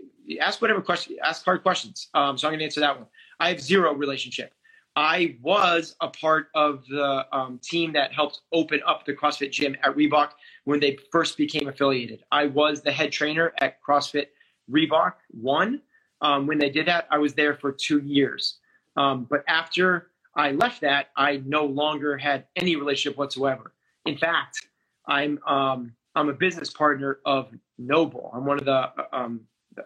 ask 0.40 0.61
whatever 0.61 0.81
question, 0.81 1.16
ask 1.22 1.44
hard 1.44 1.62
questions. 1.62 2.09
Um, 2.14 2.37
so 2.37 2.46
I'm 2.46 2.52
going 2.52 2.61
to 2.61 2.64
answer 2.64 2.81
that 2.81 2.96
one. 2.96 3.07
I 3.40 3.48
have 3.48 3.61
zero 3.61 3.94
relationship. 3.94 4.52
I 4.94 5.37
was 5.40 5.96
a 6.00 6.09
part 6.09 6.48
of 6.55 6.85
the 6.87 7.26
um, 7.33 7.59
team 7.62 7.92
that 7.94 8.12
helped 8.12 8.42
open 8.52 8.81
up 8.87 9.07
the 9.07 9.14
CrossFit 9.14 9.50
gym 9.50 9.74
at 9.83 9.96
Reebok 9.96 10.31
when 10.64 10.81
they 10.81 10.98
first 11.11 11.38
became 11.38 11.68
affiliated. 11.68 12.22
I 12.31 12.46
was 12.46 12.83
the 12.83 12.92
head 12.92 13.11
trainer 13.11 13.52
at 13.59 13.78
CrossFit 13.83 14.26
Reebok 14.70 15.14
One. 15.31 15.81
Um, 16.20 16.46
when 16.46 16.59
they 16.59 16.70
did 16.70 16.87
that, 16.87 17.09
I 17.11 17.18
was 17.18 17.35
there 17.35 17.55
for 17.55 17.72
two 17.72 18.00
years. 18.00 18.59
Um, 18.96 19.26
but 19.28 19.44
after 19.48 20.09
I 20.37 20.52
left 20.52 20.83
that, 20.83 21.09
I 21.16 21.42
no 21.46 21.64
longer 21.64 22.16
had 22.18 22.46
any 22.57 22.76
relationship 22.76 23.18
whatsoever. 23.18 23.72
In 24.05 24.16
fact, 24.18 24.66
I'm 25.07 25.38
um, 25.46 25.94
I'm 26.14 26.28
a 26.28 26.35
business 26.35 26.70
partner 26.70 27.18
of 27.24 27.48
NOBULL. 27.78 28.31
I'm 28.35 28.44
one 28.44 28.59
of 28.59 28.64
the, 28.66 28.90
um, 29.12 29.40
the, 29.74 29.85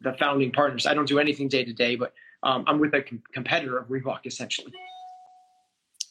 the 0.00 0.14
founding 0.14 0.50
partners. 0.50 0.86
I 0.86 0.94
don't 0.94 1.08
do 1.08 1.18
anything 1.18 1.48
day 1.48 1.64
to 1.64 1.72
day, 1.72 1.94
but 1.94 2.12
um, 2.42 2.64
I'm 2.66 2.78
with 2.78 2.94
a 2.94 3.02
com- 3.02 3.22
competitor 3.32 3.78
of 3.78 3.88
Reebok 3.88 4.20
essentially. 4.24 4.72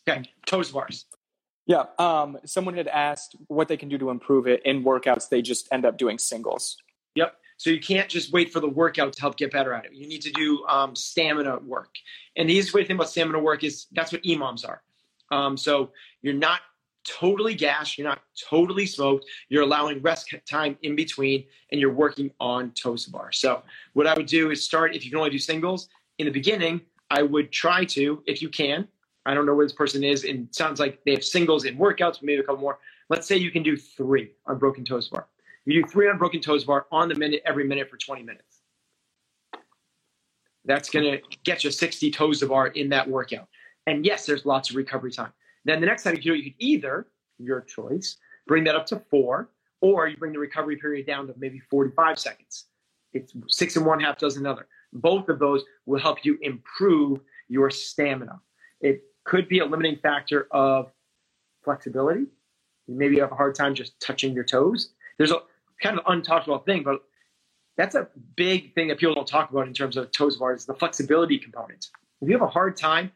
Okay, 0.08 0.24
toes 0.46 0.72
bars. 0.72 1.06
Yeah, 1.66 1.84
um, 2.00 2.38
someone 2.46 2.76
had 2.76 2.88
asked 2.88 3.36
what 3.48 3.68
they 3.68 3.76
can 3.76 3.90
do 3.90 3.98
to 3.98 4.10
improve 4.10 4.48
it 4.48 4.62
in 4.66 4.84
workouts. 4.84 5.28
They 5.28 5.42
just 5.42 5.68
end 5.72 5.86
up 5.86 5.98
doing 5.98 6.18
singles. 6.18 6.78
Yep. 7.16 7.36
So 7.58 7.72
you 7.72 7.80
can't 7.80 8.08
just 8.08 8.32
wait 8.32 8.54
for 8.54 8.60
the 8.60 8.70
workout 8.70 9.13
to 9.13 9.22
help 9.22 9.36
get 9.36 9.52
better 9.52 9.74
at 9.74 9.86
it. 9.86 9.94
You 9.94 10.08
need 10.08 10.22
to 10.22 10.32
do 10.32 10.63
um, 10.68 10.96
stamina 10.96 11.58
work. 11.60 11.96
And 12.36 12.48
the 12.48 12.54
easiest 12.54 12.74
way 12.74 12.82
to 12.82 12.88
think 12.88 13.00
about 13.00 13.10
stamina 13.10 13.40
work 13.40 13.63
is 13.63 13.88
that's 13.92 14.12
what 14.12 14.24
EMOMs 14.24 14.66
are. 14.66 14.82
Um, 15.32 15.58
so 15.58 15.92
you're 16.22 16.36
not 16.36 16.62
totally 17.04 17.56
gassed, 17.56 17.98
you're 17.98 18.08
not 18.08 18.22
totally 18.50 18.86
smoked, 18.86 19.26
you're 19.50 19.63
allowing 19.63 20.02
rest 20.02 20.34
time 20.50 20.78
in 20.84 20.96
between, 20.96 21.46
and 21.72 21.82
you're 21.82 21.94
working 21.94 22.32
on 22.40 22.72
toes 22.72 23.06
to 23.06 23.12
bar. 23.12 23.32
So 23.32 23.63
what 23.94 24.08
I 24.08 24.13
would 24.13 24.28
do 24.28 24.52
is 24.52 24.63
start, 24.63 24.96
if 24.96 25.04
you 25.04 25.12
can 25.12 25.18
only 25.18 25.32
do 25.32 25.40
singles, 25.40 25.90
in 26.19 26.25
the 26.25 26.32
beginning, 26.32 26.82
I 27.10 27.21
would 27.21 27.51
try 27.51 27.86
to, 27.86 28.23
if 28.25 28.41
you 28.41 28.49
can. 28.49 28.88
I 29.25 29.34
don't 29.34 29.45
know 29.45 29.53
where 29.53 29.65
this 29.65 29.73
person 29.73 30.03
is, 30.03 30.23
and 30.23 30.47
sounds 30.51 30.80
like 30.80 31.03
they 31.06 31.12
have 31.12 31.23
singles 31.23 31.65
in 31.65 31.77
workouts, 31.77 32.21
maybe 32.21 32.39
a 32.39 32.43
couple 32.43 32.62
more. 32.62 32.80
Let's 33.10 33.27
say 33.27 33.38
you 33.38 33.51
can 33.51 33.63
do 33.63 33.77
three 33.77 34.32
on 34.45 34.58
broken 34.58 34.86
toes 34.86 35.10
bar. 35.10 35.27
You 35.65 35.82
do 35.82 35.88
three 35.89 36.10
on 36.10 36.17
broken 36.17 36.41
toes 36.41 36.63
bar 36.63 36.86
on 36.91 37.10
the 37.10 37.15
minute 37.15 37.41
every 37.45 37.65
minute 37.65 37.89
for 37.89 37.97
20 37.97 38.23
minutes. 38.23 38.62
That's 40.65 40.89
to 40.89 41.19
get 41.43 41.63
you 41.63 41.71
60 41.71 42.12
toes 42.12 42.41
of 42.41 42.49
bar 42.49 42.67
in 42.67 42.89
that 42.89 43.08
workout. 43.08 43.47
And 43.86 44.06
yes, 44.06 44.25
there's 44.25 44.45
lots 44.45 44.69
of 44.69 44.75
recovery 44.75 45.12
time. 45.12 45.32
Then 45.65 45.80
the 45.80 45.88
next 45.88 46.03
time 46.03 46.15
you 46.15 46.21
do 46.21 46.34
it, 46.34 46.38
you 46.38 46.43
could 46.51 46.60
either, 46.60 47.08
your 47.38 47.62
choice, 47.62 48.17
bring 48.47 48.63
that 48.65 48.75
up 48.75 48.86
to 48.88 49.01
four, 49.10 49.49
or 49.82 50.08
you 50.08 50.17
bring 50.17 50.34
the 50.34 50.39
recovery 50.39 50.77
period 50.77 51.06
down 51.06 51.27
to 51.27 51.34
maybe 51.38 51.60
45 51.60 52.19
seconds. 52.19 52.65
It's 53.13 53.34
six 53.47 53.75
and 53.75 53.86
one 53.86 53.99
half 53.99 54.17
does 54.17 54.38
another. 54.38 54.67
Both 54.93 55.30
of 55.30 55.39
those 55.39 55.63
will 55.86 56.00
help 56.00 56.19
you 56.23 56.38
improve 56.41 57.19
your 57.47 57.69
stamina. 57.69 58.39
It 58.82 59.02
could 59.26 59.47
be 59.47 59.60
a 59.60 59.65
limiting 59.65 59.97
factor 59.97 60.47
of 60.52 60.91
flexibility. 61.63 62.26
Maybe 62.88 63.15
you 63.15 63.21
have 63.21 63.32
a 63.32 63.36
hard 63.36 63.56
time 63.56 63.76
just 63.76 64.00
touching 64.00 64.34
your 64.34 64.45
toes. 64.45 64.91
There's 65.17 65.32
a 65.32 65.39
kind 65.82 66.00
of 66.00 66.45
about 66.45 66.65
thing, 66.65 66.84
but 66.84 67.02
that's 67.76 67.95
a 67.95 68.08
big 68.36 68.73
thing 68.73 68.88
that 68.88 68.97
people 68.97 69.13
don't 69.13 69.28
talk 69.28 69.52
about 69.52 69.67
in 69.67 69.73
terms 69.73 69.97
of 69.97 70.12
toes 70.12 70.38
bars, 70.38 70.65
the 70.65 70.73
flexibility 70.73 71.38
component. 71.38 71.88
If 72.21 72.30
you 72.30 72.34
have 72.34 72.41
a 72.41 72.52
hard 72.52 72.76
time 72.76 73.12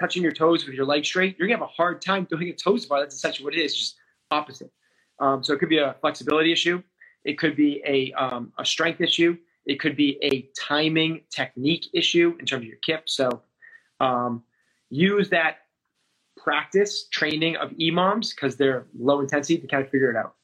touching 0.00 0.22
your 0.22 0.32
toes 0.32 0.64
with 0.64 0.74
your 0.74 0.86
legs 0.86 1.08
straight, 1.08 1.36
you're 1.38 1.46
gonna 1.46 1.58
have 1.58 1.68
a 1.68 1.72
hard 1.72 2.00
time 2.00 2.26
doing 2.30 2.48
a 2.48 2.54
toes 2.54 2.86
bar. 2.86 3.00
That's 3.00 3.14
essentially 3.14 3.44
what 3.44 3.54
it 3.54 3.60
is, 3.60 3.76
just 3.76 3.96
opposite. 4.30 4.70
Um, 5.18 5.44
so 5.44 5.52
it 5.52 5.58
could 5.58 5.68
be 5.68 5.78
a 5.78 5.94
flexibility 6.00 6.52
issue. 6.52 6.82
It 7.24 7.38
could 7.38 7.54
be 7.54 7.82
a, 7.86 8.12
um, 8.12 8.52
a 8.58 8.64
strength 8.64 9.00
issue. 9.00 9.36
It 9.66 9.80
could 9.80 9.96
be 9.96 10.18
a 10.22 10.48
timing 10.58 11.22
technique 11.30 11.86
issue 11.92 12.36
in 12.38 12.46
terms 12.46 12.62
of 12.62 12.68
your 12.68 12.78
kip. 12.84 13.08
So 13.08 13.42
um, 14.00 14.42
use 14.90 15.30
that 15.30 15.58
practice 16.36 17.06
training 17.08 17.56
of 17.56 17.70
EMOMs 17.70 18.34
because 18.34 18.56
they're 18.56 18.86
low 18.98 19.20
intensity 19.20 19.58
to 19.58 19.66
kind 19.66 19.84
of 19.84 19.90
figure 19.90 20.10
it 20.10 20.16
out. 20.16 20.34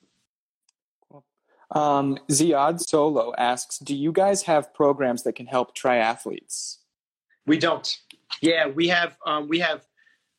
Um, 1.71 2.19
Ziad 2.31 2.81
Solo 2.81 3.35
asks, 3.37 3.79
do 3.79 3.95
you 3.95 4.13
guys 4.13 4.43
have 4.43 4.73
programs 4.73 5.25
that 5.25 5.35
can 5.35 5.47
help 5.47 5.77
triathletes? 5.77 6.79
We 7.47 7.59
don't. 7.59 7.99
Yeah, 8.41 8.69
we 8.69 8.89
have 8.89 9.17
um, 9.27 9.49
we 9.49 9.59
have 9.59 9.85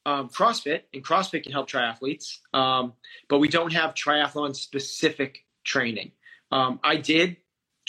um, 0.05 0.29
CrossFit, 0.29 0.83
and 0.93 1.03
CrossFit 1.03 1.43
can 1.43 1.51
help 1.51 1.69
triathletes, 1.69 2.37
um, 2.53 2.93
but 3.27 3.39
we 3.39 3.47
don't 3.47 3.73
have 3.73 3.93
triathlon 3.93 4.55
specific 4.55 5.45
training. 5.63 6.11
Um, 6.51 6.79
I 6.83 6.95
did 6.95 7.37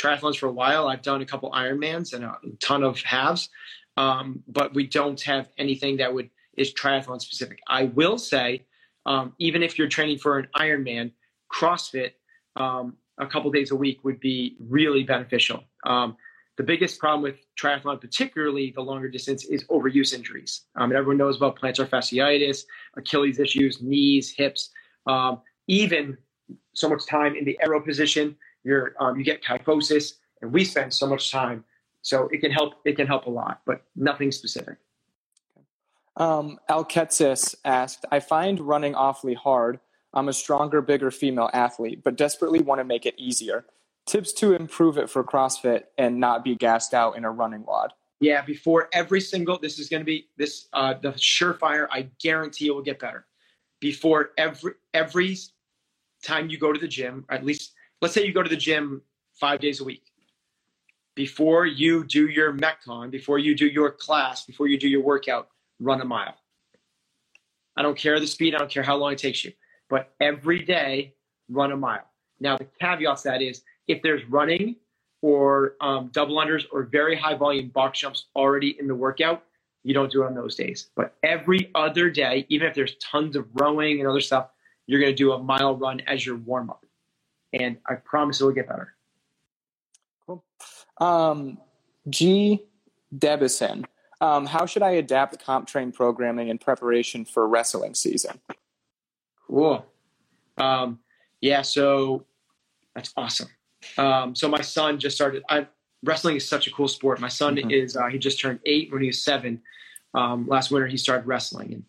triathlons 0.01 0.39
for 0.39 0.47
a 0.47 0.53
while. 0.53 0.89
I've 0.89 1.03
done 1.03 1.21
a 1.23 1.27
couple 1.27 1.51
Ironmans 1.51 2.13
and 2.13 2.25
a 2.25 2.37
ton 2.61 2.83
of 2.83 3.01
halves, 3.01 3.49
um, 3.97 4.43
but 4.49 4.75
we 4.75 4.87
don't 4.87 5.21
have 5.23 5.49
anything 5.59 5.99
that 5.99 6.13
would 6.15 6.31
is 6.57 6.75
triathlon 6.75 7.21
specific. 7.21 7.61
I 7.69 7.85
will 7.85 8.19
say, 8.19 8.67
um, 9.07 9.33
even 9.39 9.63
if 9.63 9.79
you're 9.79 9.89
training 9.89 10.19
for 10.19 10.39
an 10.39 10.49
Ironman, 10.57 11.13
CrossFit 11.53 12.13
um, 12.57 12.97
a 13.19 13.27
couple 13.27 13.51
days 13.51 13.71
a 13.71 13.77
week 13.77 14.05
would 14.05 14.21
be 14.21 14.57
really 14.59 15.05
beneficial. 15.05 15.65
Um, 15.85 16.17
the 16.57 16.65
biggest 16.65 16.99
problem 16.99 17.23
with 17.23 17.37
triathlon, 17.59 18.01
particularly 18.01 18.73
the 18.75 18.83
longer 18.83 19.09
distance, 19.09 19.45
is 19.47 19.65
overuse 19.65 20.13
injuries. 20.13 20.65
Um, 20.77 20.91
and 20.91 20.99
everyone 20.99 21.17
knows 21.17 21.37
about 21.37 21.59
plantar 21.59 21.89
fasciitis, 21.89 22.65
Achilles 22.97 23.39
issues, 23.39 23.81
knees, 23.81 24.31
hips, 24.37 24.71
um, 25.07 25.41
even 25.69 26.19
so 26.75 26.89
much 26.89 27.07
time 27.07 27.35
in 27.35 27.45
the 27.45 27.59
aero 27.63 27.81
position 27.81 28.37
you're 28.65 28.95
um, 29.01 29.17
you 29.19 29.25
get 29.25 29.43
kyphosis, 29.43 30.15
and 30.43 30.53
we 30.53 30.65
spend 30.65 30.93
so 30.93 31.07
much 31.07 31.31
time. 31.31 31.65
So 32.03 32.29
it 32.33 32.39
can 32.39 32.51
help. 32.51 32.75
It 32.85 32.97
can 32.97 33.07
help 33.07 33.27
a 33.27 33.31
lot, 33.31 33.61
but 33.67 33.83
nothing 33.95 34.33
specific. 34.33 34.77
Um, 36.17 36.59
Alketsis 36.69 37.55
asked, 37.65 38.05
"I 38.11 38.21
find 38.21 38.61
running 38.61 38.95
awfully 38.95 39.35
hard. 39.35 39.81
I'm 40.13 40.29
a 40.29 40.33
stronger, 40.33 40.81
bigger 40.83 41.11
female 41.11 41.51
athlete, 41.53 42.03
but 42.03 42.17
desperately 42.17 42.61
want 42.61 42.81
to 42.81 42.85
make 42.85 43.07
it 43.07 43.15
easier. 43.17 43.65
Tips 44.07 44.33
to 44.35 44.55
improve 44.55 44.99
it 44.99 45.09
for 45.09 45.23
CrossFit 45.23 45.85
and 45.97 46.19
not 46.19 46.43
be 46.43 46.57
gassed 46.57 46.95
out 46.95 47.17
in 47.17 47.25
a 47.25 47.31
running 47.31 47.65
WOD. 47.65 47.93
Yeah, 48.19 48.43
before 48.43 48.89
every 48.93 49.21
single, 49.21 49.59
this 49.59 49.79
is 49.79 49.89
going 49.89 50.01
to 50.01 50.05
be 50.05 50.27
this 50.37 50.69
uh, 50.73 50.95
the 51.01 51.13
surefire. 51.13 51.87
I 51.91 52.11
guarantee 52.21 52.67
it 52.67 52.75
will 52.75 52.83
get 52.83 52.99
better. 52.99 53.27
Before 53.81 54.31
every 54.37 54.73
every 54.93 55.39
time 56.23 56.51
you 56.51 56.59
go 56.59 56.73
to 56.73 56.79
the 56.79 56.89
gym, 56.89 57.25
at 57.31 57.45
least 57.45 57.73
let's 58.01 58.15
say 58.15 58.25
you 58.25 58.33
go 58.33 58.43
to 58.43 58.49
the 58.49 58.57
gym 58.57 59.03
five 59.35 59.61
days 59.61 59.81
a 59.81 59.85
week. 59.85 60.05
Before 61.15 61.67
you 61.67 62.05
do 62.05 62.29
your 62.29 62.53
Metcon, 62.53 63.11
before 63.11 63.39
you 63.39 63.55
do 63.55 63.67
your 63.67 63.91
class, 63.91 64.45
before 64.45 64.69
you 64.69 64.79
do 64.79 64.89
your 64.89 65.03
workout, 65.03 65.49
run 65.79 66.01
a 66.01 66.05
mile. 66.05 66.35
I 67.77 67.83
don't 67.83 67.97
care 67.97 68.19
the 68.21 68.27
speed, 68.27 68.55
I 68.55 68.59
don't 68.59 68.71
care 68.71 68.83
how 68.83 68.97
long 68.97 69.13
it 69.13 69.19
takes 69.19 69.45
you, 69.45 69.53
but 69.89 70.13
every 70.21 70.63
day, 70.63 71.15
run 71.49 71.73
a 71.73 71.77
mile. 71.77 72.05
Now, 72.39 72.57
the 72.57 72.67
caveat 72.81 73.19
to 73.19 73.25
that 73.25 73.43
is 73.43 73.63
if 73.87 74.03
there's 74.03 74.25
running 74.27 74.77
or 75.21 75.75
um, 75.81 76.09
double 76.13 76.37
unders 76.37 76.65
or 76.73 76.85
very 76.85 77.17
high 77.17 77.35
volume 77.35 77.69
box 77.69 78.01
jumps 78.01 78.27
already 78.35 78.77
in 78.79 78.87
the 78.87 78.95
workout, 78.95 79.45
you 79.83 79.93
don't 79.95 80.11
do 80.11 80.23
it 80.23 80.27
on 80.27 80.35
those 80.35 80.57
days. 80.57 80.91
But 80.95 81.17
every 81.23 81.71
other 81.75 82.11
day, 82.11 82.47
even 82.49 82.67
if 82.67 82.75
there's 82.75 82.97
tons 82.97 83.37
of 83.37 83.47
rowing 83.55 83.99
and 83.99 84.09
other 84.09 84.21
stuff, 84.21 84.51
you're 84.87 85.01
going 85.01 85.13
to 85.13 85.17
do 85.17 85.33
a 85.33 85.43
mile 85.43 85.77
run 85.77 86.01
as 86.01 86.25
your 86.25 86.37
warm 86.37 86.71
up 86.71 86.85
and 87.53 87.77
I 87.87 87.95
promise 87.95 88.41
it 88.41 88.45
will 88.45 88.53
get 88.53 88.69
better. 88.69 88.95
Cool. 90.27 90.45
Um, 90.99 91.59
G. 92.09 92.65
Debison, 93.17 93.85
um, 94.21 94.47
how 94.47 94.67
should 94.67 94.83
I 94.83 94.91
adapt 94.93 95.45
CompTrain 95.45 95.95
programming 95.95 96.49
in 96.49 96.59
preparation 96.59 97.25
for 97.25 97.49
wrestling 97.49 97.95
season? 97.95 98.41
Cool. 99.47 99.85
Um, 100.59 101.01
yeah, 101.41 101.63
so 101.63 102.27
that's 102.95 103.13
awesome. 103.17 103.49
Um, 103.97 104.37
so 104.37 104.49
my 104.49 104.61
son 104.61 104.99
just 104.99 105.17
started. 105.17 105.43
I, 105.49 105.67
wrestling 106.05 106.37
is 106.37 106.47
such 106.47 106.67
a 106.67 106.71
cool 106.71 106.89
sport. 106.89 107.19
My 107.19 107.29
son 107.29 107.57
mm-hmm. 107.57 107.71
is 107.71 107.97
uh, 107.97 108.07
he 108.07 108.19
just 108.19 108.41
turned 108.41 108.61
eight 108.67 108.93
when 108.93 109.01
he 109.01 109.09
was 109.09 109.25
seven. 109.25 109.63
Um, 110.13 110.47
last 110.47 110.71
winter 110.71 110.87
he 110.87 110.97
started 110.97 111.27
wrestling, 111.27 111.73
and 111.73 111.85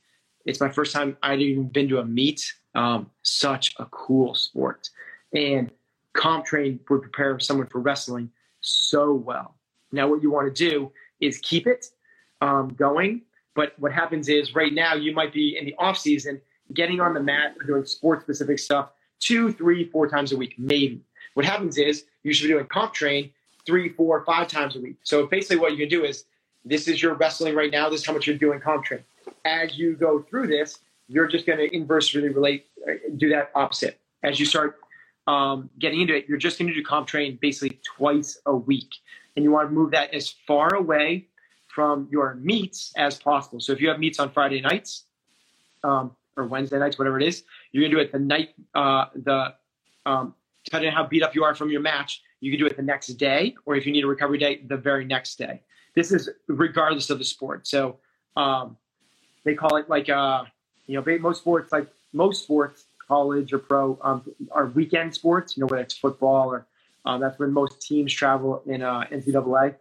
it's 0.45 0.61
my 0.61 0.69
first 0.69 0.93
time 0.93 1.17
I'd 1.21 1.41
even 1.41 1.67
been 1.67 1.89
to 1.89 1.99
a 1.99 2.05
meet. 2.05 2.53
Um, 2.73 3.11
such 3.23 3.75
a 3.79 3.85
cool 3.87 4.33
sport 4.33 4.89
and 5.33 5.71
CompTrain 6.15 6.79
would 6.89 7.01
prepare 7.01 7.39
someone 7.39 7.67
for 7.67 7.79
wrestling 7.79 8.29
so 8.61 9.13
well. 9.13 9.55
Now, 9.91 10.07
what 10.07 10.21
you 10.21 10.31
want 10.31 10.53
to 10.53 10.69
do 10.69 10.91
is 11.19 11.39
keep 11.39 11.67
it 11.67 11.85
um, 12.41 12.69
going, 12.69 13.21
But 13.53 13.73
what 13.77 13.91
happens 13.91 14.29
is 14.29 14.55
right 14.55 14.73
now 14.73 14.95
you 14.95 15.13
might 15.13 15.33
be 15.33 15.57
in 15.57 15.65
the 15.65 15.75
off 15.77 15.97
season 15.97 16.41
getting 16.73 17.01
on 17.01 17.13
the 17.13 17.19
mat 17.19 17.55
or 17.59 17.65
doing 17.65 17.85
sports 17.85 18.23
specific 18.23 18.59
stuff 18.59 18.89
two, 19.19 19.51
three, 19.53 19.85
four 19.89 20.07
times 20.07 20.31
a 20.31 20.37
week, 20.37 20.55
maybe. 20.57 21.01
What 21.35 21.45
happens 21.45 21.77
is 21.77 22.05
you 22.23 22.33
should 22.33 22.47
be 22.47 22.53
doing 22.53 22.65
CompTrain 22.65 23.31
three, 23.65 23.89
four, 23.89 24.23
five 24.25 24.47
times 24.47 24.75
a 24.75 24.79
week. 24.79 24.97
So 25.03 25.27
basically, 25.27 25.57
what 25.57 25.73
you 25.73 25.77
can 25.77 25.89
do 25.89 26.03
is 26.03 26.25
this 26.65 26.87
is 26.87 27.01
your 27.01 27.13
wrestling 27.13 27.55
right 27.55 27.71
now. 27.71 27.89
This 27.89 28.01
is 28.01 28.07
how 28.07 28.13
much 28.13 28.27
you're 28.27 28.37
doing 28.37 28.59
CompTrain. 28.59 29.03
As 29.45 29.77
you 29.77 29.95
go 29.95 30.21
through 30.23 30.47
this, 30.47 30.79
you're 31.07 31.27
just 31.27 31.45
going 31.45 31.59
to 31.59 31.73
inversely 31.75 32.27
relate, 32.29 32.65
uh, 32.87 32.93
do 33.17 33.29
that 33.29 33.51
opposite. 33.53 33.99
As 34.23 34.39
you 34.39 34.45
start 34.45 34.80
um, 35.27 35.69
getting 35.79 36.01
into 36.01 36.15
it, 36.15 36.25
you're 36.27 36.37
just 36.37 36.57
going 36.57 36.67
to 36.67 36.73
do 36.73 36.83
CompTrain 36.83 37.39
basically 37.39 37.79
twice 37.83 38.39
a 38.45 38.55
week, 38.55 38.89
and 39.35 39.43
you 39.43 39.51
want 39.51 39.69
to 39.69 39.73
move 39.73 39.91
that 39.91 40.13
as 40.13 40.29
far 40.47 40.73
away 40.75 41.27
from 41.67 42.07
your 42.11 42.35
meets 42.35 42.91
as 42.97 43.17
possible. 43.19 43.59
So 43.59 43.71
if 43.71 43.79
you 43.79 43.89
have 43.89 43.99
meets 43.99 44.19
on 44.19 44.31
Friday 44.31 44.61
nights 44.61 45.05
um, 45.83 46.15
or 46.35 46.45
Wednesday 46.47 46.79
nights, 46.79 46.97
whatever 46.97 47.19
it 47.19 47.27
is, 47.27 47.43
you're 47.71 47.81
going 47.81 47.91
to 47.91 47.97
do 47.97 48.01
it 48.01 48.11
the 48.11 48.19
night 48.19 48.49
uh, 48.75 49.05
the 49.15 49.53
um, 50.05 50.33
depending 50.65 50.89
on 50.89 50.95
how 50.95 51.05
beat 51.07 51.23
up 51.23 51.35
you 51.35 51.43
are 51.43 51.55
from 51.55 51.69
your 51.69 51.81
match, 51.81 52.21
you 52.39 52.51
can 52.51 52.59
do 52.59 52.65
it 52.65 52.75
the 52.75 52.83
next 52.83 53.07
day, 53.07 53.55
or 53.65 53.75
if 53.75 53.85
you 53.85 53.91
need 53.91 54.03
a 54.03 54.07
recovery 54.07 54.37
day, 54.37 54.61
the 54.67 54.77
very 54.77 55.05
next 55.05 55.37
day. 55.37 55.61
This 55.95 56.11
is 56.11 56.29
regardless 56.47 57.09
of 57.09 57.19
the 57.19 57.25
sport. 57.25 57.67
So 57.67 57.97
um, 58.35 58.77
they 59.43 59.53
call 59.53 59.77
it 59.77 59.89
like 59.89 60.09
uh, 60.09 60.45
you 60.87 60.99
know 60.99 61.19
most 61.19 61.39
sports 61.39 61.71
like 61.71 61.87
most 62.13 62.43
sports, 62.43 62.85
college 63.11 63.51
or 63.53 63.59
pro, 63.59 63.97
um, 64.01 64.19
are 64.51 64.67
weekend 64.67 65.13
sports. 65.13 65.55
You 65.55 65.61
know 65.61 65.67
whether 65.67 65.83
it's 65.83 65.97
football 65.97 66.45
or 66.53 66.65
um, 67.05 67.19
that's 67.21 67.37
when 67.39 67.51
most 67.51 67.81
teams 67.81 68.13
travel 68.13 68.61
in 68.65 68.81
uh, 68.81 69.03
NCAA. 69.11 69.75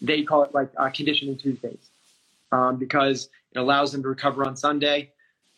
They 0.00 0.22
call 0.22 0.42
it 0.42 0.52
like 0.54 0.70
uh, 0.76 0.90
conditioning 0.90 1.36
Tuesdays 1.38 1.84
um, 2.52 2.76
because 2.76 3.28
it 3.52 3.58
allows 3.58 3.92
them 3.92 4.02
to 4.02 4.08
recover 4.08 4.46
on 4.46 4.56
Sunday 4.56 5.10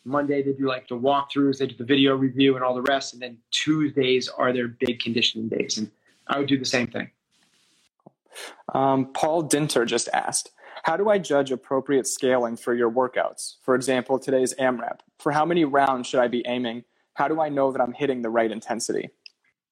Monday 0.09 0.43
they 0.43 0.53
do 0.53 0.67
like 0.67 0.89
the 0.89 0.97
walkthroughs, 0.97 1.59
they 1.59 1.67
do 1.67 1.77
the 1.77 1.85
video 1.85 2.17
review 2.17 2.57
and 2.57 2.65
all 2.65 2.75
the 2.75 2.83
rest, 2.83 3.13
and 3.13 3.23
then 3.23 3.39
Tuesdays 3.51 4.29
are 4.29 4.53
their 4.53 4.69
big 4.69 5.01
conditioning 5.01 5.49
days. 5.49 5.79
And 5.79 5.91
I 6.27 6.39
would 6.39 6.49
do 6.49 6.59
the 6.59 6.65
same 6.65 6.87
thing. 6.89 7.11
Um, 8.75 9.13
Paul 9.13 9.43
Dinter 9.43 9.85
just 9.85 10.09
asked, 10.13 10.51
how 10.85 10.97
do 10.97 11.09
I 11.09 11.19
judge 11.19 11.51
appropriate 11.51 12.07
scaling 12.07 12.57
for 12.57 12.75
your 12.75 12.91
workouts? 12.91 13.57
For 13.63 13.75
example, 13.75 14.19
today's 14.19 14.55
AMRAP. 14.55 15.01
For 15.19 15.33
how 15.33 15.45
many 15.45 15.65
rounds 15.65 16.07
should 16.07 16.21
I 16.21 16.29
be 16.29 16.43
aiming? 16.47 16.85
How 17.19 17.27
do 17.27 17.41
I 17.41 17.49
know 17.49 17.73
that 17.73 17.81
I'm 17.81 17.93
hitting 17.93 18.23
the 18.23 18.31
right 18.31 18.51
intensity? 18.51 19.11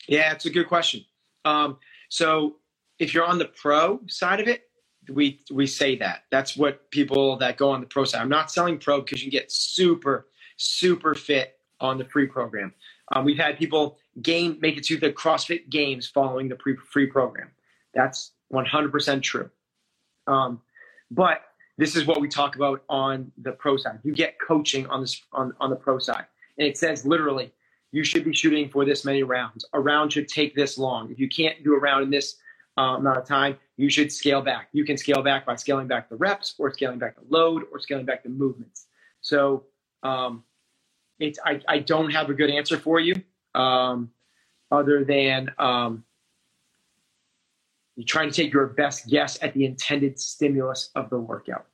Yeah, 0.09 0.33
it's 0.33 0.47
a 0.47 0.51
good 0.51 0.67
question. 0.67 1.05
Um, 1.45 1.79
so 2.09 2.57
if 2.99 3.15
you're 3.15 3.25
on 3.25 3.39
the 3.39 3.45
pro 3.45 4.01
side 4.09 4.41
of 4.41 4.49
it, 4.49 4.63
we 5.09 5.41
we 5.53 5.69
say 5.69 5.97
that. 5.99 6.25
That's 6.33 6.57
what 6.57 6.91
people 6.91 7.37
that 7.39 7.57
go 7.57 7.71
on 7.71 7.81
the 7.81 7.87
pro 7.87 8.05
side. 8.05 8.21
I'm 8.21 8.29
not 8.29 8.51
selling 8.51 8.79
pro 8.79 9.01
because 9.01 9.23
you 9.23 9.31
can 9.31 9.39
get 9.39 9.53
super 9.53 10.27
super 10.57 11.15
fit 11.15 11.55
on 11.81 11.99
the 11.99 12.05
free 12.05 12.27
program. 12.27 12.75
Um, 13.13 13.25
we've 13.25 13.39
had 13.39 13.57
people 13.59 13.97
gain 14.21 14.59
make 14.61 14.77
it 14.77 14.85
to 14.87 14.97
the 14.97 15.13
CrossFit 15.13 15.69
Games 15.71 16.09
following 16.09 16.49
the 16.49 16.57
pre- 16.57 16.77
free 16.91 17.07
program. 17.07 17.51
That's 17.95 18.33
100% 18.53 19.23
true. 19.23 19.51
Um, 20.27 20.63
but 21.13 21.43
this 21.79 21.95
is 21.95 22.07
what 22.07 22.21
we 22.21 22.29
talk 22.29 22.57
about 22.57 22.83
on 22.89 23.31
the 23.39 23.53
pro 23.53 23.77
side. 23.77 24.01
You 24.03 24.13
get 24.13 24.37
coaching 24.41 24.87
on 24.89 25.03
this 25.03 25.23
on, 25.33 25.55
on 25.61 25.71
the 25.71 25.77
pro 25.77 25.99
side, 25.99 26.27
and 26.59 26.67
it 26.67 26.79
says 26.79 27.07
literally 27.07 27.53
you 27.93 28.05
should 28.05 28.25
be 28.25 28.35
shooting 28.35 28.69
for 28.69 28.85
this 28.85 29.05
many 29.05 29.23
rounds. 29.23 29.65
A 29.73 29.81
round 29.81 30.13
should 30.13 30.29
take 30.29 30.55
this 30.55 30.77
long. 30.77 31.11
If 31.11 31.19
you 31.19 31.29
can't 31.29 31.63
do 31.65 31.75
a 31.75 31.79
round 31.79 32.05
in 32.05 32.11
this 32.11 32.37
uh, 32.79 32.97
amount 32.99 33.19
of 33.19 33.27
time, 33.27 33.57
you 33.77 33.89
should 33.89 34.13
scale 34.13 34.43
back. 34.43 34.69
You 34.73 34.85
can 34.85 34.97
scale 34.97 35.23
back 35.23 35.47
by 35.47 35.57
scaling 35.57 35.87
back 35.87 36.09
the 36.09 36.17
reps 36.17 36.55
or 36.59 36.73
scaling 36.73 36.99
back 36.99 37.17
the 37.17 37.25
load 37.29 37.65
or 37.73 37.79
scaling 37.79 38.05
back 38.05 38.23
the 38.23 38.29
movements. 38.29 38.87
So 39.21 39.65
um, 40.03 40.45
it's 41.19 41.39
I, 41.45 41.61
I 41.69 41.79
don't 41.79 42.11
have 42.11 42.29
a 42.29 42.35
good 42.35 42.51
answer 42.51 42.79
for 42.79 43.01
you 43.01 43.15
um, 43.55 44.11
other 44.71 45.05
than 45.05 45.51
um, 45.59 46.05
you're 47.97 48.05
trying 48.05 48.31
to 48.31 48.35
take 48.35 48.53
your 48.53 48.67
best 48.67 49.09
guess 49.09 49.39
at 49.43 49.55
the 49.55 49.65
intended 49.65 50.21
stimulus 50.21 50.91
of 50.95 51.09
the 51.09 51.19
workout. 51.19 51.67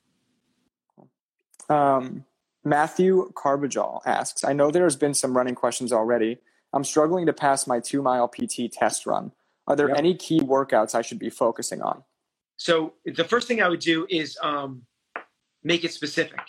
Um, 1.69 2.25
Matthew 2.65 3.33
Carbajal 3.35 4.03
asks, 4.07 4.45
I 4.45 4.53
know 4.53 4.71
there 4.71 4.85
has 4.85 4.97
been 4.97 5.15
some 5.15 5.37
running 5.37 5.55
questions 5.55 5.93
already. 5.93 6.39
I'm 6.73 6.85
struggling 6.85 7.27
to 7.27 7.33
pass 7.33 7.67
my 7.67 7.81
two 7.81 8.03
mile 8.03 8.29
PT 8.29 8.73
test 8.73 9.07
run. 9.07 9.33
Are 9.67 9.77
there 9.77 9.89
yep. 9.89 9.99
any 9.99 10.15
key 10.15 10.41
workouts 10.41 10.95
I 10.95 11.03
should 11.03 11.19
be 11.19 11.31
focusing 11.31 11.83
on? 11.83 12.03
So 12.57 12.95
the 13.05 13.25
first 13.25 13.49
thing 13.49 13.63
I 13.63 13.69
would 13.69 13.81
do 13.81 14.07
is 14.09 14.39
um, 14.43 14.83
make 15.65 15.85
it 15.85 15.93
specific. 15.93 16.41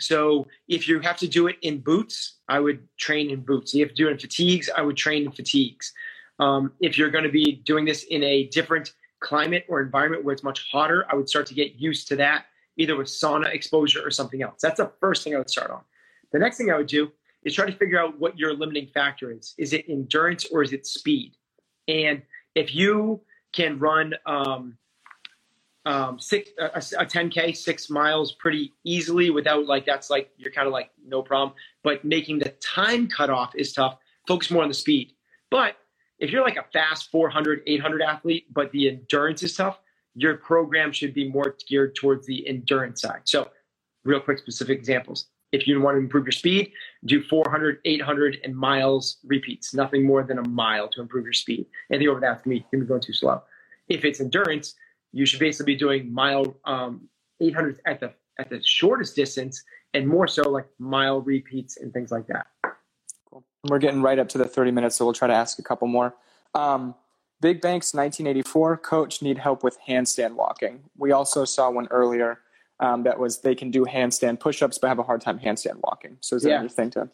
So 0.00 0.46
if 0.68 0.88
you 0.88 1.00
have 1.00 1.16
to 1.18 1.28
do 1.28 1.46
it 1.46 1.56
in 1.62 1.80
boots, 1.80 2.36
I 2.48 2.60
would 2.60 2.86
train 2.98 3.30
in 3.30 3.40
boots. 3.40 3.72
If 3.72 3.78
you 3.78 3.84
have 3.84 3.90
to 3.90 3.94
do 3.94 4.08
it 4.08 4.12
in 4.12 4.18
fatigues, 4.18 4.70
I 4.76 4.82
would 4.82 4.96
train 4.96 5.24
in 5.24 5.32
fatigues. 5.32 5.92
Um, 6.38 6.72
if 6.80 6.98
you're 6.98 7.10
going 7.10 7.24
to 7.24 7.30
be 7.30 7.62
doing 7.64 7.84
this 7.84 8.04
in 8.04 8.22
a 8.22 8.44
different 8.48 8.92
climate 9.20 9.64
or 9.68 9.80
environment 9.80 10.24
where 10.24 10.34
it's 10.34 10.42
much 10.42 10.68
hotter, 10.70 11.06
I 11.10 11.14
would 11.14 11.28
start 11.28 11.46
to 11.46 11.54
get 11.54 11.76
used 11.76 12.08
to 12.08 12.16
that, 12.16 12.44
either 12.76 12.96
with 12.96 13.08
sauna 13.08 13.52
exposure 13.52 14.06
or 14.06 14.10
something 14.10 14.42
else. 14.42 14.60
That's 14.60 14.78
the 14.78 14.92
first 15.00 15.24
thing 15.24 15.34
I 15.34 15.38
would 15.38 15.50
start 15.50 15.70
on. 15.70 15.80
The 16.32 16.38
next 16.38 16.56
thing 16.56 16.70
I 16.70 16.76
would 16.76 16.86
do 16.86 17.10
is 17.44 17.54
try 17.54 17.66
to 17.66 17.76
figure 17.76 18.00
out 18.00 18.18
what 18.18 18.38
your 18.38 18.52
limiting 18.54 18.88
factor 18.88 19.30
is. 19.30 19.54
Is 19.56 19.72
it 19.72 19.86
endurance 19.88 20.46
or 20.46 20.62
is 20.62 20.72
it 20.72 20.86
speed? 20.86 21.36
And 21.88 22.22
if 22.54 22.74
you 22.74 23.20
can 23.52 23.78
run 23.78 24.14
um, 24.26 24.76
um, 25.86 26.18
six 26.18 26.50
a, 26.58 26.66
a 26.66 27.06
10k 27.06 27.56
six 27.56 27.88
miles 27.88 28.32
pretty 28.32 28.74
easily 28.84 29.30
without 29.30 29.66
like 29.66 29.86
that's 29.86 30.10
like 30.10 30.30
you're 30.36 30.52
kind 30.52 30.66
of 30.66 30.72
like 30.72 30.90
no 31.06 31.22
problem 31.22 31.56
but 31.84 32.04
making 32.04 32.40
the 32.40 32.48
time 32.60 33.06
cutoff 33.06 33.54
is 33.54 33.72
tough 33.72 33.96
focus 34.26 34.50
more 34.50 34.64
on 34.64 34.68
the 34.68 34.74
speed 34.74 35.12
but 35.48 35.76
if 36.18 36.32
you're 36.32 36.42
like 36.42 36.56
a 36.56 36.64
fast 36.72 37.12
400 37.12 37.62
800 37.68 38.02
athlete 38.02 38.46
but 38.52 38.72
the 38.72 38.88
endurance 38.88 39.44
is 39.44 39.54
tough 39.54 39.78
your 40.16 40.36
program 40.38 40.90
should 40.90 41.14
be 41.14 41.28
more 41.28 41.56
geared 41.68 41.94
towards 41.94 42.26
the 42.26 42.46
endurance 42.48 43.02
side 43.02 43.20
so 43.24 43.48
real 44.04 44.20
quick 44.20 44.38
specific 44.38 44.78
examples 44.78 45.28
if 45.52 45.66
you 45.66 45.80
want 45.80 45.94
to 45.94 46.00
improve 46.00 46.26
your 46.26 46.32
speed, 46.32 46.72
do 47.04 47.22
400, 47.22 47.78
800 47.84 48.38
and 48.44 48.54
miles 48.54 49.18
repeats, 49.24 49.74
nothing 49.74 50.04
more 50.04 50.22
than 50.22 50.38
a 50.38 50.48
mile 50.48 50.88
to 50.88 51.00
improve 51.00 51.24
your 51.24 51.32
speed. 51.32 51.66
Anything 51.90 52.08
over 52.08 52.20
that's 52.20 52.42
going 52.42 52.60
to 52.60 52.78
be 52.78 52.84
going 52.84 53.00
too 53.00 53.12
slow. 53.12 53.42
If 53.88 54.04
it's 54.04 54.20
endurance, 54.20 54.74
you 55.12 55.24
should 55.24 55.40
basically 55.40 55.74
be 55.74 55.78
doing 55.78 56.12
mile 56.12 56.56
um, 56.64 57.08
800 57.40 57.80
at 57.86 58.00
the 58.00 58.12
at 58.38 58.50
the 58.50 58.60
shortest 58.62 59.16
distance 59.16 59.62
and 59.94 60.06
more 60.06 60.26
so 60.26 60.42
like 60.42 60.66
mile 60.78 61.22
repeats 61.22 61.78
and 61.78 61.92
things 61.92 62.10
like 62.10 62.26
that. 62.26 62.46
Cool. 63.30 63.44
We're 63.68 63.78
getting 63.78 64.02
right 64.02 64.18
up 64.18 64.28
to 64.30 64.38
the 64.38 64.44
30 64.44 64.72
minutes, 64.72 64.96
so 64.96 65.06
we'll 65.06 65.14
try 65.14 65.28
to 65.28 65.34
ask 65.34 65.58
a 65.58 65.62
couple 65.62 65.88
more. 65.88 66.14
Um, 66.54 66.94
Big 67.40 67.60
Banks 67.60 67.92
1984, 67.92 68.78
coach 68.78 69.20
need 69.20 69.38
help 69.38 69.62
with 69.62 69.78
handstand 69.86 70.34
walking. 70.34 70.80
We 70.96 71.12
also 71.12 71.44
saw 71.44 71.70
one 71.70 71.86
earlier 71.90 72.40
um, 72.80 73.02
that 73.02 73.18
was 73.18 73.40
they 73.40 73.54
can 73.54 73.70
do 73.70 73.84
handstand 73.84 74.40
push-ups 74.40 74.78
but 74.78 74.88
have 74.88 74.98
a 74.98 75.02
hard 75.02 75.20
time 75.20 75.38
handstand 75.38 75.80
walking. 75.82 76.16
So 76.20 76.36
is 76.36 76.42
that 76.42 76.50
yeah. 76.50 76.60
anything 76.60 76.90
to? 76.90 77.10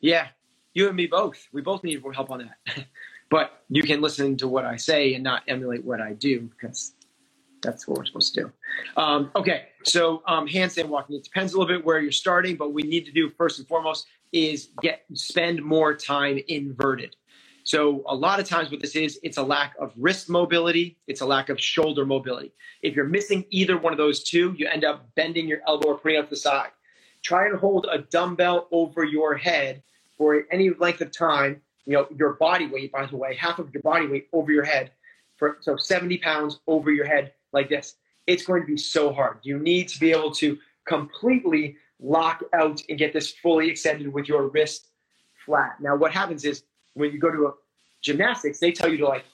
Yeah, 0.00 0.28
you 0.74 0.86
and 0.86 0.96
me 0.96 1.06
both. 1.06 1.48
We 1.52 1.60
both 1.60 1.82
need 1.82 2.02
help 2.14 2.30
on 2.30 2.38
that. 2.38 2.86
but 3.30 3.62
you 3.68 3.82
can 3.82 4.00
listen 4.00 4.36
to 4.38 4.48
what 4.48 4.64
I 4.64 4.76
say 4.76 5.14
and 5.14 5.24
not 5.24 5.42
emulate 5.48 5.84
what 5.84 6.00
I 6.00 6.12
do 6.12 6.40
because 6.40 6.92
that's 7.62 7.88
what 7.88 7.98
we're 7.98 8.04
supposed 8.04 8.34
to 8.34 8.42
do. 8.42 8.52
Um, 8.96 9.30
okay, 9.34 9.68
so 9.82 10.22
um, 10.26 10.46
handstand 10.46 10.86
walking. 10.86 11.16
It 11.16 11.24
depends 11.24 11.54
a 11.54 11.58
little 11.58 11.74
bit 11.74 11.84
where 11.84 11.98
you're 11.98 12.12
starting, 12.12 12.56
but 12.56 12.72
we 12.72 12.82
need 12.82 13.06
to 13.06 13.12
do 13.12 13.30
first 13.30 13.58
and 13.58 13.66
foremost 13.66 14.06
is 14.32 14.70
get 14.82 15.04
spend 15.14 15.62
more 15.62 15.94
time 15.94 16.38
inverted. 16.48 17.16
So 17.64 18.04
a 18.06 18.14
lot 18.14 18.40
of 18.40 18.46
times 18.46 18.70
what 18.70 18.82
this 18.82 18.94
is, 18.94 19.18
it's 19.22 19.38
a 19.38 19.42
lack 19.42 19.74
of 19.80 19.92
wrist 19.96 20.28
mobility, 20.28 20.98
it's 21.06 21.22
a 21.22 21.26
lack 21.26 21.48
of 21.48 21.58
shoulder 21.58 22.04
mobility. 22.04 22.52
If 22.82 22.94
you're 22.94 23.06
missing 23.06 23.46
either 23.48 23.78
one 23.78 23.92
of 23.92 23.96
those 23.96 24.22
two, 24.22 24.54
you 24.58 24.68
end 24.68 24.84
up 24.84 25.08
bending 25.14 25.48
your 25.48 25.60
elbow 25.66 25.88
or 25.88 25.98
putting 25.98 26.22
to 26.22 26.28
the 26.28 26.36
side. 26.36 26.70
Try 27.22 27.46
and 27.46 27.58
hold 27.58 27.86
a 27.90 27.98
dumbbell 27.98 28.68
over 28.70 29.02
your 29.02 29.34
head 29.34 29.82
for 30.18 30.44
any 30.52 30.70
length 30.78 31.00
of 31.00 31.10
time, 31.10 31.62
you 31.86 31.94
know, 31.94 32.06
your 32.14 32.34
body 32.34 32.66
weight, 32.66 32.92
by 32.92 33.06
the 33.06 33.16
way, 33.16 33.34
half 33.34 33.58
of 33.58 33.72
your 33.72 33.82
body 33.82 34.06
weight 34.06 34.28
over 34.34 34.52
your 34.52 34.64
head 34.64 34.92
for 35.36 35.56
so 35.60 35.76
70 35.76 36.18
pounds 36.18 36.60
over 36.66 36.92
your 36.92 37.06
head 37.06 37.32
like 37.52 37.70
this. 37.70 37.96
It's 38.26 38.44
going 38.44 38.60
to 38.60 38.66
be 38.66 38.76
so 38.76 39.10
hard. 39.10 39.38
You 39.42 39.58
need 39.58 39.88
to 39.88 39.98
be 39.98 40.12
able 40.12 40.32
to 40.34 40.58
completely 40.86 41.76
lock 41.98 42.44
out 42.52 42.82
and 42.90 42.98
get 42.98 43.14
this 43.14 43.30
fully 43.30 43.70
extended 43.70 44.12
with 44.12 44.28
your 44.28 44.48
wrist 44.48 44.90
flat. 45.46 45.76
Now, 45.80 45.96
what 45.96 46.12
happens 46.12 46.44
is 46.44 46.64
when 46.94 47.12
you 47.12 47.18
go 47.18 47.30
to 47.30 47.46
a 47.46 47.52
gymnastics, 48.02 48.58
they 48.58 48.72
tell 48.72 48.90
you 48.90 48.98
to 48.98 49.06
like, 49.06 49.24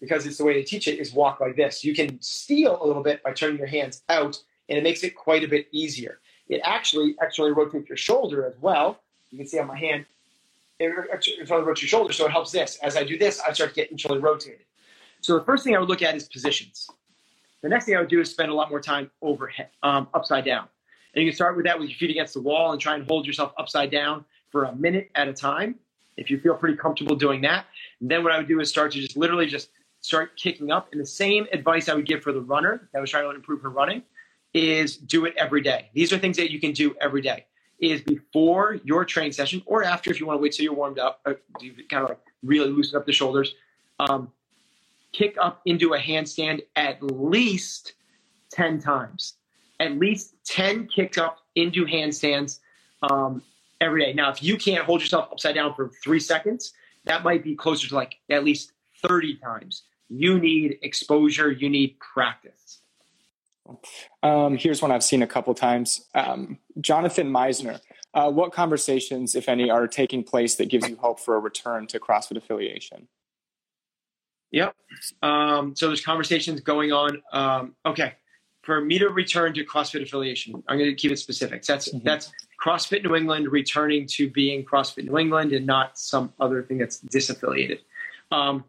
because 0.00 0.26
it's 0.26 0.38
the 0.38 0.44
way 0.44 0.54
they 0.54 0.62
teach 0.62 0.88
it, 0.88 0.98
is 0.98 1.12
walk 1.12 1.40
like 1.40 1.56
this. 1.56 1.84
You 1.84 1.94
can 1.94 2.20
steal 2.20 2.82
a 2.82 2.86
little 2.86 3.02
bit 3.02 3.22
by 3.22 3.32
turning 3.32 3.58
your 3.58 3.66
hands 3.66 4.02
out, 4.08 4.38
and 4.68 4.78
it 4.78 4.82
makes 4.82 5.04
it 5.04 5.14
quite 5.14 5.44
a 5.44 5.48
bit 5.48 5.68
easier. 5.72 6.20
It 6.48 6.60
actually 6.64 7.16
actually 7.22 7.52
rotates 7.52 7.88
your 7.88 7.96
shoulder 7.96 8.46
as 8.46 8.54
well. 8.60 9.00
You 9.30 9.38
can 9.38 9.46
see 9.46 9.58
on 9.58 9.66
my 9.66 9.78
hand, 9.78 10.06
it 10.78 10.92
actually 11.12 11.42
rotates 11.42 11.82
your 11.82 11.88
shoulder, 11.88 12.12
so 12.12 12.26
it 12.26 12.32
helps 12.32 12.50
this. 12.50 12.78
As 12.82 12.96
I 12.96 13.04
do 13.04 13.18
this, 13.18 13.40
I 13.40 13.52
start 13.52 13.74
getting 13.74 13.98
fully 13.98 14.18
rotated. 14.18 14.64
So 15.20 15.38
the 15.38 15.44
first 15.44 15.64
thing 15.64 15.76
I 15.76 15.78
would 15.78 15.88
look 15.88 16.02
at 16.02 16.14
is 16.16 16.24
positions. 16.24 16.88
The 17.62 17.68
next 17.68 17.84
thing 17.84 17.94
I 17.94 18.00
would 18.00 18.08
do 18.08 18.20
is 18.20 18.30
spend 18.30 18.50
a 18.50 18.54
lot 18.54 18.70
more 18.70 18.80
time 18.80 19.10
overhead, 19.20 19.68
um, 19.82 20.08
upside 20.14 20.46
down. 20.46 20.66
And 21.14 21.22
you 21.22 21.30
can 21.30 21.36
start 21.36 21.56
with 21.56 21.66
that 21.66 21.78
with 21.78 21.90
your 21.90 21.98
feet 21.98 22.10
against 22.10 22.34
the 22.34 22.40
wall 22.40 22.72
and 22.72 22.80
try 22.80 22.94
and 22.94 23.06
hold 23.06 23.26
yourself 23.26 23.52
upside 23.58 23.90
down 23.90 24.24
for 24.50 24.64
a 24.64 24.74
minute 24.74 25.10
at 25.14 25.28
a 25.28 25.34
time. 25.34 25.74
If 26.20 26.30
you 26.30 26.38
feel 26.38 26.54
pretty 26.54 26.76
comfortable 26.76 27.16
doing 27.16 27.40
that, 27.42 27.64
then 28.00 28.22
what 28.22 28.32
I 28.32 28.36
would 28.36 28.46
do 28.46 28.60
is 28.60 28.68
start 28.68 28.92
to 28.92 29.00
just 29.00 29.16
literally 29.16 29.46
just 29.46 29.70
start 30.02 30.36
kicking 30.36 30.70
up. 30.70 30.88
And 30.92 31.00
the 31.00 31.06
same 31.06 31.46
advice 31.50 31.88
I 31.88 31.94
would 31.94 32.06
give 32.06 32.22
for 32.22 32.32
the 32.32 32.42
runner 32.42 32.88
that 32.92 33.00
was 33.00 33.10
trying 33.10 33.24
to 33.24 33.30
improve 33.30 33.62
her 33.62 33.70
running 33.70 34.02
is 34.52 34.98
do 34.98 35.24
it 35.24 35.34
every 35.38 35.62
day. 35.62 35.88
These 35.94 36.12
are 36.12 36.18
things 36.18 36.36
that 36.36 36.52
you 36.52 36.60
can 36.60 36.72
do 36.72 36.94
every 37.00 37.22
day. 37.22 37.46
Is 37.78 38.02
before 38.02 38.78
your 38.84 39.06
training 39.06 39.32
session 39.32 39.62
or 39.64 39.82
after 39.82 40.10
if 40.10 40.20
you 40.20 40.26
want 40.26 40.36
to 40.36 40.42
wait 40.42 40.52
till 40.52 40.64
you're 40.64 40.74
warmed 40.74 40.98
up, 40.98 41.20
uh, 41.24 41.32
kind 41.88 42.04
of 42.04 42.10
like 42.10 42.20
really 42.42 42.68
loosen 42.68 42.98
up 42.98 43.06
the 43.06 43.12
shoulders. 43.12 43.54
Um, 43.98 44.30
kick 45.12 45.36
up 45.40 45.62
into 45.64 45.94
a 45.94 45.98
handstand 45.98 46.60
at 46.76 47.02
least 47.02 47.94
10 48.52 48.80
times. 48.80 49.34
At 49.80 49.98
least 49.98 50.34
10 50.44 50.88
kick 50.88 51.16
up 51.16 51.38
into 51.54 51.86
handstands 51.86 52.60
um, 53.02 53.42
every 53.80 54.04
day. 54.04 54.12
Now, 54.12 54.30
if 54.30 54.42
you 54.42 54.56
can't 54.56 54.84
hold 54.84 55.00
yourself 55.00 55.28
upside 55.32 55.54
down 55.54 55.74
for 55.74 55.90
three 56.02 56.20
seconds, 56.20 56.72
that 57.04 57.24
might 57.24 57.42
be 57.42 57.54
closer 57.54 57.88
to 57.88 57.94
like 57.94 58.16
at 58.30 58.44
least 58.44 58.72
30 59.06 59.36
times. 59.36 59.84
You 60.08 60.38
need 60.38 60.78
exposure, 60.82 61.50
you 61.50 61.68
need 61.68 61.96
practice. 62.00 62.80
Um, 64.22 64.56
here's 64.56 64.82
one 64.82 64.90
I've 64.90 65.04
seen 65.04 65.22
a 65.22 65.26
couple 65.26 65.54
times. 65.54 66.06
Um, 66.14 66.58
Jonathan 66.80 67.32
Meisner. 67.32 67.80
Uh, 68.12 68.28
what 68.28 68.52
conversations, 68.52 69.36
if 69.36 69.48
any, 69.48 69.70
are 69.70 69.86
taking 69.86 70.24
place 70.24 70.56
that 70.56 70.68
gives 70.68 70.88
you 70.88 70.96
hope 70.96 71.20
for 71.20 71.36
a 71.36 71.38
return 71.38 71.86
to 71.86 72.00
CrossFit 72.00 72.36
affiliation? 72.36 73.06
Yep. 74.50 74.74
Um, 75.22 75.76
so 75.76 75.86
there's 75.86 76.04
conversations 76.04 76.60
going 76.60 76.90
on. 76.90 77.22
Um, 77.32 77.76
okay, 77.86 78.14
for 78.62 78.80
me 78.80 78.98
to 78.98 79.08
return 79.08 79.54
to 79.54 79.64
CrossFit 79.64 80.02
affiliation, 80.02 80.62
I'm 80.68 80.78
going 80.78 80.90
to 80.90 80.94
keep 80.94 81.12
it 81.12 81.18
specific. 81.18 81.64
That's 81.64 81.88
mm-hmm. 81.88 82.04
that's 82.04 82.32
CrossFit 82.62 83.04
New 83.04 83.16
England 83.16 83.50
returning 83.50 84.06
to 84.08 84.30
being 84.30 84.64
CrossFit 84.64 85.04
New 85.04 85.18
England 85.18 85.52
and 85.52 85.66
not 85.66 85.98
some 85.98 86.32
other 86.38 86.62
thing 86.62 86.78
that's 86.78 87.00
disaffiliated. 87.00 87.80
Um, 88.30 88.64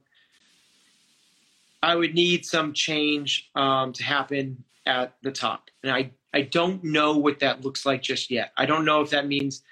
I 1.83 1.95
would 1.95 2.13
need 2.13 2.45
some 2.45 2.73
change 2.73 3.49
um, 3.55 3.91
to 3.93 4.03
happen 4.03 4.63
at 4.85 5.15
the 5.21 5.31
top, 5.31 5.69
and 5.83 5.91
I 5.91 6.11
I 6.33 6.43
don't 6.43 6.83
know 6.83 7.17
what 7.17 7.39
that 7.39 7.61
looks 7.61 7.85
like 7.85 8.01
just 8.01 8.31
yet. 8.31 8.53
I 8.57 8.65
don't 8.65 8.85
know 8.85 9.01
if 9.01 9.09
that 9.09 9.27
means 9.27 9.63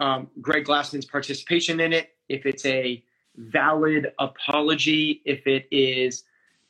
um, 0.00 0.28
Greg 0.40 0.64
Glassman's 0.64 1.04
participation 1.04 1.80
in 1.80 1.92
it, 1.92 2.10
if 2.28 2.46
it's 2.46 2.64
a 2.64 3.02
valid 3.36 4.12
apology, 4.18 5.20
if 5.24 5.46
it 5.46 5.66
is 5.70 6.24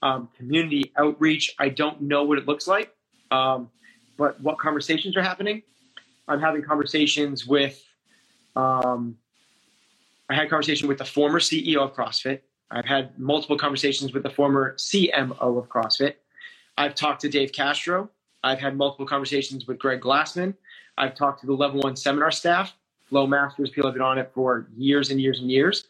um, 0.04 0.28
community 0.36 0.92
outreach. 0.96 1.56
I 1.58 1.70
don't 1.70 2.02
know 2.02 2.22
what 2.22 2.38
it 2.38 2.46
looks 2.46 2.68
like, 2.68 2.94
um, 3.32 3.70
but 4.16 4.40
what 4.40 4.58
conversations 4.58 5.16
are 5.16 5.22
happening? 5.22 5.62
I'm 6.28 6.40
having 6.40 6.62
conversations 6.62 7.46
with. 7.46 7.82
Um, 8.54 9.16
I 10.30 10.34
had 10.34 10.46
a 10.46 10.48
conversation 10.48 10.88
with 10.88 10.98
the 10.98 11.04
former 11.04 11.40
CEO 11.40 11.78
of 11.78 11.94
CrossFit. 11.94 12.40
I've 12.70 12.84
had 12.84 13.18
multiple 13.18 13.58
conversations 13.58 14.12
with 14.12 14.22
the 14.22 14.30
former 14.30 14.74
CMO 14.74 15.58
of 15.58 15.68
CrossFit. 15.68 16.14
I've 16.78 16.94
talked 16.94 17.20
to 17.22 17.28
Dave 17.28 17.52
Castro. 17.52 18.08
I've 18.42 18.58
had 18.58 18.76
multiple 18.76 19.06
conversations 19.06 19.66
with 19.66 19.78
Greg 19.78 20.00
Glassman. 20.00 20.54
I've 20.96 21.14
talked 21.14 21.40
to 21.40 21.46
the 21.46 21.52
level 21.52 21.80
one 21.80 21.96
seminar 21.96 22.30
staff, 22.30 22.74
Flow 23.08 23.26
Masters, 23.26 23.70
people 23.70 23.88
have 23.88 23.94
been 23.94 24.02
on 24.02 24.18
it 24.18 24.30
for 24.34 24.68
years 24.76 25.10
and 25.10 25.20
years 25.20 25.40
and 25.40 25.50
years. 25.50 25.84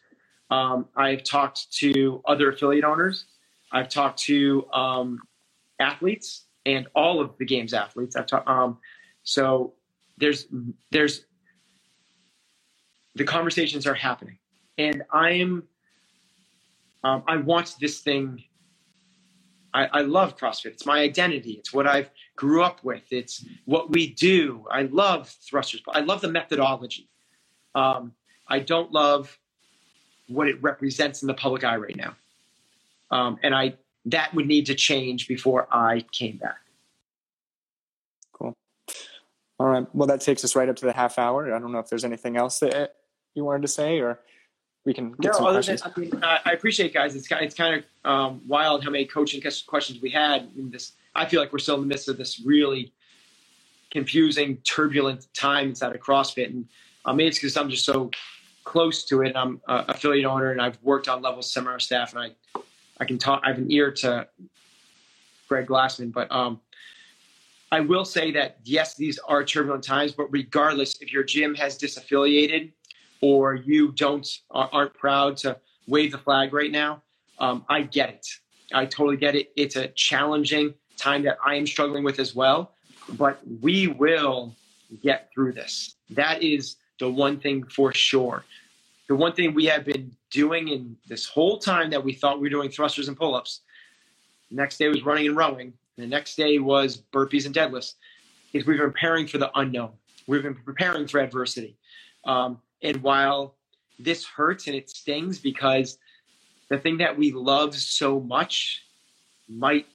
Um, 0.51 0.87
I've 0.95 1.23
talked 1.23 1.71
to 1.79 2.21
other 2.25 2.51
affiliate 2.51 2.83
owners. 2.83 3.25
I've 3.71 3.89
talked 3.89 4.19
to 4.23 4.67
um, 4.73 5.19
athletes 5.79 6.45
and 6.65 6.87
all 6.95 7.21
of 7.21 7.37
the 7.37 7.45
games 7.45 7.73
athletes. 7.73 8.15
I've 8.15 8.27
talked. 8.27 8.47
Um, 8.47 8.77
so 9.23 9.73
there's 10.17 10.47
there's 10.91 11.25
the 13.15 13.23
conversations 13.23 13.87
are 13.87 13.93
happening, 13.93 14.37
and 14.77 15.03
I'm 15.11 15.63
um, 17.03 17.23
I 17.27 17.37
want 17.37 17.75
this 17.79 17.99
thing. 18.01 18.43
I, 19.73 19.85
I 19.87 20.01
love 20.01 20.37
CrossFit. 20.37 20.67
It's 20.67 20.85
my 20.85 20.99
identity. 21.01 21.51
It's 21.53 21.73
what 21.73 21.85
I've 21.87 22.09
grew 22.37 22.63
up 22.63 22.83
with. 22.83 23.03
It's 23.11 23.45
what 23.65 23.91
we 23.91 24.13
do. 24.13 24.65
I 24.71 24.83
love 24.83 25.29
thrusters. 25.49 25.81
I 25.89 25.99
love 25.99 26.21
the 26.21 26.29
methodology. 26.31 27.09
Um, 27.75 28.13
I 28.47 28.59
don't 28.59 28.91
love 28.91 29.37
what 30.27 30.47
it 30.47 30.61
represents 30.63 31.21
in 31.23 31.27
the 31.27 31.33
public 31.33 31.63
eye 31.63 31.75
right 31.77 31.95
now. 31.95 32.15
Um, 33.11 33.37
and 33.43 33.53
I 33.53 33.75
that 34.05 34.33
would 34.33 34.47
need 34.47 34.67
to 34.67 34.75
change 34.75 35.27
before 35.27 35.67
I 35.71 36.05
came 36.11 36.37
back. 36.37 36.57
Cool. 38.33 38.53
All 39.59 39.67
right. 39.67 39.87
Well, 39.95 40.07
that 40.07 40.21
takes 40.21 40.43
us 40.43 40.55
right 40.55 40.69
up 40.69 40.75
to 40.77 40.85
the 40.85 40.93
half 40.93 41.17
hour. 41.17 41.53
I 41.53 41.59
don't 41.59 41.71
know 41.71 41.79
if 41.79 41.89
there's 41.89 42.05
anything 42.05 42.37
else 42.37 42.59
that 42.59 42.95
you 43.33 43.43
wanted 43.43 43.63
to 43.63 43.67
say, 43.67 43.99
or 43.99 44.19
we 44.85 44.93
can 44.93 45.11
get 45.13 45.31
no, 45.31 45.37
some 45.39 45.45
questions. 45.45 45.81
Than, 45.81 45.91
I, 45.95 45.99
mean, 45.99 46.23
I 46.23 46.51
appreciate, 46.51 46.93
guys. 46.93 47.15
It's 47.15 47.27
kind 47.27 47.41
of, 47.41 47.47
it's 47.47 47.55
kind 47.55 47.83
of 47.83 48.09
um, 48.09 48.41
wild 48.47 48.83
how 48.83 48.91
many 48.91 49.05
coaching 49.05 49.41
questions 49.41 50.01
we 50.01 50.11
had 50.11 50.49
in 50.55 50.69
this. 50.69 50.93
I 51.15 51.25
feel 51.25 51.39
like 51.39 51.51
we're 51.51 51.59
still 51.59 51.75
in 51.75 51.81
the 51.81 51.87
midst 51.87 52.07
of 52.07 52.17
this 52.17 52.39
really 52.41 52.93
confusing, 53.89 54.57
turbulent 54.57 55.33
time 55.33 55.69
inside 55.69 55.95
of 55.95 56.01
CrossFit, 56.01 56.47
and 56.47 56.67
uh, 57.05 57.13
maybe 57.13 57.29
it's 57.29 57.39
because 57.39 57.57
I'm 57.57 57.69
just 57.69 57.85
so 57.85 58.11
close 58.63 59.05
to 59.05 59.21
it. 59.21 59.35
I'm 59.35 59.61
an 59.67 59.85
affiliate 59.87 60.25
owner, 60.25 60.51
and 60.51 60.61
I've 60.61 60.77
worked 60.83 61.07
on 61.07 61.21
level 61.21 61.41
seminar 61.41 61.79
staff, 61.79 62.13
and 62.13 62.21
I 62.21 62.59
I 62.99 63.05
can 63.05 63.17
talk. 63.17 63.41
I 63.43 63.49
have 63.49 63.57
an 63.57 63.71
ear 63.71 63.91
to 63.91 64.27
Greg 65.47 65.67
Glassman, 65.67 66.11
but 66.11 66.31
um, 66.31 66.59
I 67.71 67.81
will 67.81 68.05
say 68.05 68.31
that 68.31 68.57
yes, 68.63 68.95
these 68.95 69.19
are 69.19 69.43
turbulent 69.43 69.83
times. 69.83 70.11
But 70.13 70.31
regardless, 70.31 71.01
if 71.01 71.11
your 71.11 71.23
gym 71.23 71.55
has 71.55 71.77
disaffiliated 71.77 72.71
or 73.21 73.55
you 73.55 73.91
don't 73.91 74.27
aren't 74.51 74.93
proud 74.93 75.37
to 75.37 75.57
wave 75.87 76.11
the 76.11 76.17
flag 76.17 76.53
right 76.53 76.71
now, 76.71 77.01
um, 77.39 77.65
I 77.69 77.81
get 77.81 78.09
it. 78.09 78.27
I 78.73 78.85
totally 78.85 79.17
get 79.17 79.35
it. 79.35 79.51
It's 79.55 79.75
a 79.75 79.87
challenging 79.89 80.73
time 80.97 81.23
that 81.23 81.37
I 81.45 81.55
am 81.55 81.67
struggling 81.67 82.03
with 82.03 82.19
as 82.19 82.33
well. 82.33 82.71
But 83.09 83.39
we 83.61 83.87
will 83.87 84.55
get 85.03 85.29
through 85.33 85.53
this. 85.53 85.95
That 86.09 86.41
is 86.41 86.77
the 86.99 87.09
one 87.09 87.39
thing 87.39 87.65
for 87.65 87.93
sure. 87.93 88.45
The 89.07 89.15
one 89.15 89.33
thing 89.33 89.53
we 89.53 89.65
have 89.65 89.85
been 89.85 90.11
doing 90.31 90.67
in 90.69 90.97
this 91.07 91.25
whole 91.25 91.59
time 91.59 91.91
that 91.91 92.03
we 92.03 92.13
thought 92.13 92.39
we 92.39 92.47
were 92.47 92.49
doing 92.49 92.71
thrusters 92.71 93.07
and 93.07 93.17
pull 93.17 93.35
ups, 93.35 93.61
next 94.49 94.77
day 94.77 94.87
was 94.87 95.03
running 95.03 95.27
and 95.27 95.37
rowing, 95.37 95.73
and 95.97 96.03
the 96.03 96.07
next 96.07 96.35
day 96.35 96.57
was 96.59 96.97
burpees 97.13 97.45
and 97.45 97.53
deadlifts, 97.53 97.93
is 98.53 98.65
we've 98.65 98.77
been 98.77 98.91
preparing 98.91 99.27
for 99.27 99.37
the 99.37 99.51
unknown. 99.55 99.91
We've 100.27 100.41
been 100.41 100.55
preparing 100.55 101.07
for 101.07 101.19
adversity. 101.19 101.75
Um, 102.25 102.59
and 102.81 102.97
while 103.03 103.53
this 103.99 104.25
hurts 104.25 104.67
and 104.67 104.75
it 104.75 104.89
stings 104.89 105.39
because 105.39 105.99
the 106.69 106.77
thing 106.77 106.97
that 106.97 107.17
we 107.17 107.31
love 107.31 107.75
so 107.75 108.19
much 108.19 108.83
might 109.47 109.85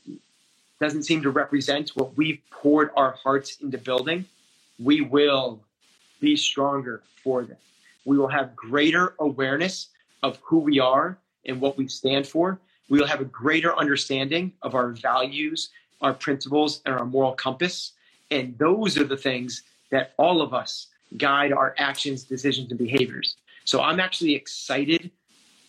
doesn't 0.81 1.03
seem 1.03 1.20
to 1.23 1.31
represent 1.31 1.90
what 1.90 2.16
we've 2.16 2.40
poured 2.51 2.90
our 2.96 3.12
hearts 3.12 3.59
into 3.61 3.77
building, 3.77 4.25
we 4.79 5.03
will 5.03 5.61
be 6.20 6.37
stronger 6.37 7.03
for 7.23 7.44
them. 7.44 7.59
We 8.11 8.18
will 8.18 8.27
have 8.40 8.57
greater 8.57 9.14
awareness 9.20 9.90
of 10.25 10.40
who 10.42 10.59
we 10.59 10.81
are 10.81 11.16
and 11.46 11.61
what 11.61 11.79
we 11.79 11.87
stand 11.87 12.27
for. 12.27 12.59
We 12.88 12.99
will 12.99 13.07
have 13.07 13.20
a 13.20 13.25
greater 13.25 13.73
understanding 13.79 14.53
of 14.62 14.75
our 14.75 14.88
values, 14.88 15.68
our 16.01 16.12
principles, 16.12 16.83
and 16.85 16.92
our 16.92 17.07
moral 17.07 17.35
compass. 17.35 17.92
And 18.33 18.59
those 18.59 18.99
are 18.99 19.05
the 19.05 19.16
things 19.16 19.62
that 19.92 20.14
all 20.16 20.42
of 20.42 20.53
us 20.53 20.88
guide 21.18 21.53
our 21.53 21.73
actions, 21.79 22.25
decisions, 22.25 22.68
and 22.70 22.79
behaviors. 22.81 23.37
So 23.64 23.81
I'm 23.81 24.01
actually 24.01 24.35
excited. 24.35 25.12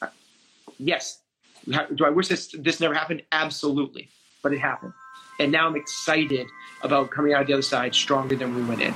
Uh, 0.01 0.07
yes. 0.79 1.19
Do 1.67 2.05
I 2.05 2.09
wish 2.09 2.27
this 2.27 2.55
this 2.57 2.79
never 2.79 2.95
happened? 2.95 3.21
Absolutely. 3.31 4.09
But 4.41 4.51
it 4.53 4.59
happened. 4.59 4.93
And 5.39 5.51
now 5.51 5.67
I'm 5.67 5.75
excited 5.75 6.47
about 6.81 7.11
coming 7.11 7.33
out 7.35 7.45
the 7.45 7.53
other 7.53 7.61
side 7.61 7.93
stronger 7.93 8.35
than 8.35 8.55
we 8.55 8.63
went 8.63 8.81
in. 8.81 8.95